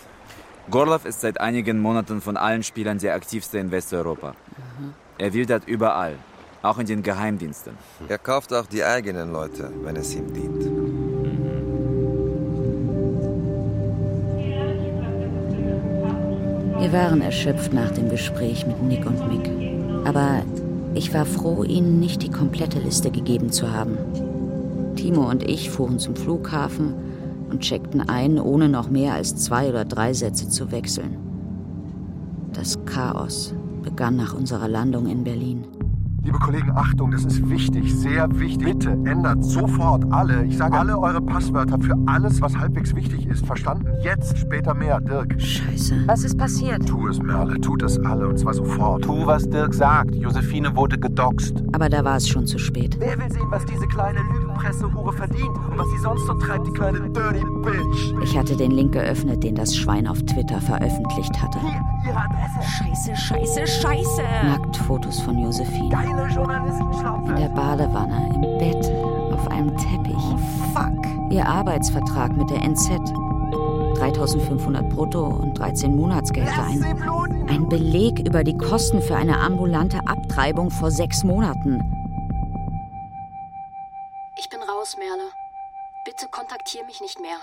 Gorlov 0.71 1.03
ist 1.03 1.19
seit 1.19 1.37
einigen 1.41 1.77
Monaten 1.79 2.21
von 2.21 2.37
allen 2.37 2.63
Spielern 2.63 2.97
der 2.97 3.13
aktivste 3.13 3.57
in 3.57 3.69
Westeuropa. 3.71 4.35
Er 5.17 5.33
wildert 5.33 5.67
überall, 5.67 6.15
auch 6.61 6.77
in 6.79 6.85
den 6.87 7.03
Geheimdiensten. 7.03 7.73
Er 8.07 8.17
kauft 8.19 8.53
auch 8.53 8.67
die 8.67 8.85
eigenen 8.85 9.33
Leute, 9.33 9.69
wenn 9.83 9.97
es 9.97 10.15
ihm 10.15 10.33
dient. 10.33 10.63
Wir 16.85 16.93
waren 16.93 17.21
erschöpft 17.21 17.73
nach 17.73 17.89
dem 17.89 18.09
Gespräch 18.09 18.67
mit 18.67 18.83
Nick 18.83 19.07
und 19.07 19.27
Mick. 19.27 19.49
Aber 20.05 20.43
ich 20.93 21.15
war 21.15 21.25
froh, 21.25 21.63
ihnen 21.63 21.99
nicht 21.99 22.21
die 22.21 22.29
komplette 22.29 22.77
Liste 22.77 23.09
gegeben 23.09 23.51
zu 23.51 23.71
haben. 23.73 23.97
Timo 24.95 25.27
und 25.27 25.41
ich 25.41 25.71
fuhren 25.71 25.97
zum 25.97 26.15
Flughafen 26.15 26.93
und 27.49 27.61
checkten 27.61 28.07
ein, 28.07 28.39
ohne 28.39 28.69
noch 28.69 28.87
mehr 28.91 29.15
als 29.15 29.35
zwei 29.35 29.67
oder 29.67 29.83
drei 29.83 30.13
Sätze 30.13 30.47
zu 30.47 30.71
wechseln. 30.71 31.17
Das 32.53 32.77
Chaos 32.85 33.55
begann 33.81 34.15
nach 34.15 34.35
unserer 34.35 34.67
Landung 34.67 35.07
in 35.07 35.23
Berlin. 35.23 35.65
Liebe 36.25 36.39
Kollegen, 36.39 36.71
Achtung, 36.71 37.11
das 37.11 37.23
ist 37.23 37.47
wichtig, 37.51 37.93
sehr 37.93 38.27
wichtig. 38.39 38.65
Bitte 38.65 38.89
ändert 39.05 39.43
sofort 39.43 40.11
alle, 40.11 40.43
ich 40.45 40.57
sage 40.57 40.75
alle 40.75 40.97
eure 40.97 41.21
Passwörter 41.21 41.77
für 41.79 41.95
alles, 42.07 42.41
was 42.41 42.57
halbwegs 42.57 42.95
wichtig 42.95 43.27
ist. 43.27 43.45
Verstanden? 43.45 43.87
Jetzt, 44.01 44.35
später 44.39 44.73
mehr. 44.73 44.99
Dirk. 45.01 45.39
Scheiße. 45.39 46.07
Was 46.07 46.23
ist 46.23 46.35
passiert? 46.35 46.87
Tu 46.87 47.07
es, 47.09 47.21
Merle, 47.21 47.61
tut 47.61 47.83
es 47.83 47.99
alle 47.99 48.27
und 48.27 48.39
zwar 48.39 48.55
sofort. 48.55 49.03
Tu, 49.03 49.27
was 49.27 49.47
Dirk 49.47 49.75
sagt. 49.75 50.15
Josephine 50.15 50.75
wurde 50.75 50.97
gedoxt. 50.97 51.63
Aber 51.73 51.89
da 51.89 52.03
war 52.03 52.15
es 52.15 52.27
schon 52.27 52.47
zu 52.47 52.57
spät. 52.57 52.97
Wer 52.99 53.19
will 53.19 53.31
sehen, 53.31 53.45
was 53.51 53.63
diese 53.65 53.85
kleine 53.85 54.21
Lügenpresse-Hure 54.33 55.13
verdient 55.13 55.55
und 55.75 55.79
was 55.79 55.89
sie 55.91 55.97
sonst 55.97 56.25
so 56.25 56.33
treibt, 56.33 56.67
die 56.67 56.71
kleine 56.71 57.09
Dirty 57.09 57.43
Bitch? 57.61 58.13
Ich 58.23 58.37
hatte 58.37 58.55
den 58.55 58.71
Link 58.71 58.93
geöffnet, 58.93 59.43
den 59.43 59.55
das 59.55 59.75
Schwein 59.75 60.07
auf 60.07 60.21
Twitter 60.23 60.61
veröffentlicht 60.61 61.41
hatte. 61.41 61.59
Hier, 61.59 61.81
ihre 62.05 62.17
Adresse. 62.17 62.69
Scheiße, 62.77 63.15
scheiße, 63.15 63.67
scheiße. 63.67 64.21
Nacktfotos 64.45 65.19
von 65.21 65.37
Josephine. 65.37 65.89
Geile 65.89 66.27
Journalistenschlaufe. 66.33 67.29
In 67.29 67.35
der 67.35 67.49
Badewanne, 67.49 68.31
im 68.35 68.57
Bett, 68.57 68.91
auf 69.33 69.47
einem 69.49 69.75
Teppich. 69.77 70.15
Oh, 70.15 70.37
fuck. 70.73 71.31
Ihr 71.31 71.45
Arbeitsvertrag 71.45 72.35
mit 72.37 72.49
der 72.49 72.63
NZ. 72.63 72.89
3500 73.95 74.89
brutto 74.89 75.25
und 75.25 75.57
13 75.57 75.95
Monatsgelder. 75.95 76.51
Ein, 76.67 77.47
ein 77.47 77.69
Beleg 77.69 78.19
über 78.19 78.43
die 78.43 78.57
Kosten 78.57 79.01
für 79.01 79.15
eine 79.15 79.39
ambulante 79.39 79.99
Abtreibung 80.05 80.69
vor 80.69 80.91
sechs 80.91 81.23
Monaten. 81.23 82.04
interessiere 86.75 86.85
mich 86.85 87.01
nicht 87.01 87.19
mehr. 87.19 87.37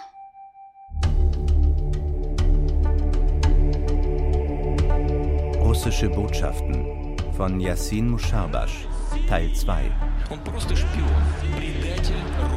Russische 5.61 6.09
Botschaften 6.09 7.17
von 7.37 7.61
Yassin 7.61 8.11
Musharbash, 8.11 8.87
Teil 9.29 9.53
2. 9.55 9.91
Wir 10.29 10.39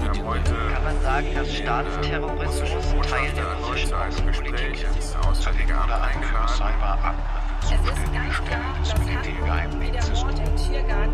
haben 0.09 0.25
heute 0.25 0.53
Kann 0.53 0.83
man 0.83 1.01
sagen, 1.01 1.27
dass 1.33 1.53
Staatsterrorismus 1.53 3.09
Teil 3.09 3.31
der 3.33 3.53
russischen 3.55 3.93
Außenpolitik 3.93 4.85
ist? 4.97 5.15
Oder 5.17 6.03
ein 6.03 6.23
Cyberangriff? 6.47 7.25
Stellen 7.65 8.73
des 8.81 8.91
Militärgeheimdienstes. 8.99 10.25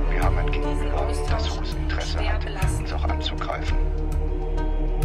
Wir 0.09 0.21
haben 0.21 0.37
ein 0.37 0.51
Gegenüber, 0.51 1.07
das 1.29 1.49
hohes 1.49 1.73
Interesse 1.73 2.19
hat, 2.19 2.45
uns 2.79 2.93
auch 2.93 3.03
anzugreifen. 3.03 3.77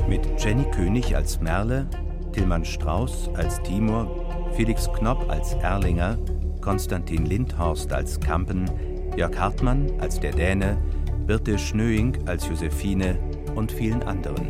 Mit 0.08 0.22
Jenny 0.38 0.64
König 0.70 1.16
als 1.16 1.40
Merle, 1.40 1.86
Tillmann 2.32 2.64
Strauß 2.64 3.30
als 3.34 3.60
Timur, 3.62 4.52
Felix 4.54 4.88
Knopp 4.92 5.28
als 5.28 5.54
Erlinger, 5.54 6.16
Konstantin 6.60 7.26
Lindhorst 7.26 7.92
als 7.92 8.20
Kampen, 8.20 8.70
Jörg 9.16 9.36
Hartmann 9.36 9.90
als 9.98 10.20
der 10.20 10.30
Däne, 10.30 10.78
Birte 11.26 11.58
Schnöing 11.58 12.16
als 12.26 12.46
Josephine 12.48 13.18
und 13.56 13.72
vielen 13.72 14.04
anderen. 14.04 14.46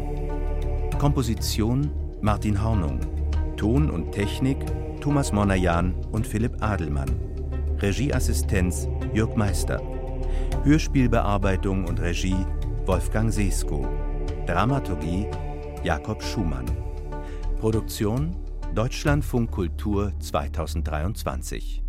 Komposition 0.99 1.91
Martin 2.21 2.63
Hornung, 2.63 3.01
Ton 3.57 3.89
und 3.91 4.13
Technik 4.13 4.59
Thomas 5.01 5.33
Monajan 5.33 5.95
und 6.13 6.27
Philipp 6.27 6.63
Adelmann, 6.63 7.11
Regieassistenz 7.81 8.89
Jörg 9.15 9.37
Meister, 9.37 9.81
Hörspielbearbeitung 10.65 11.87
und 11.87 12.01
Regie 12.01 12.45
Wolfgang 12.85 13.33
Sesko, 13.33 13.87
Dramaturgie 14.47 15.27
Jakob 15.87 16.21
Schumann, 16.21 16.67
Produktion 17.61 18.35
Deutschlandfunk 18.75 19.53
Kultur 19.53 20.13
2023 20.19 21.86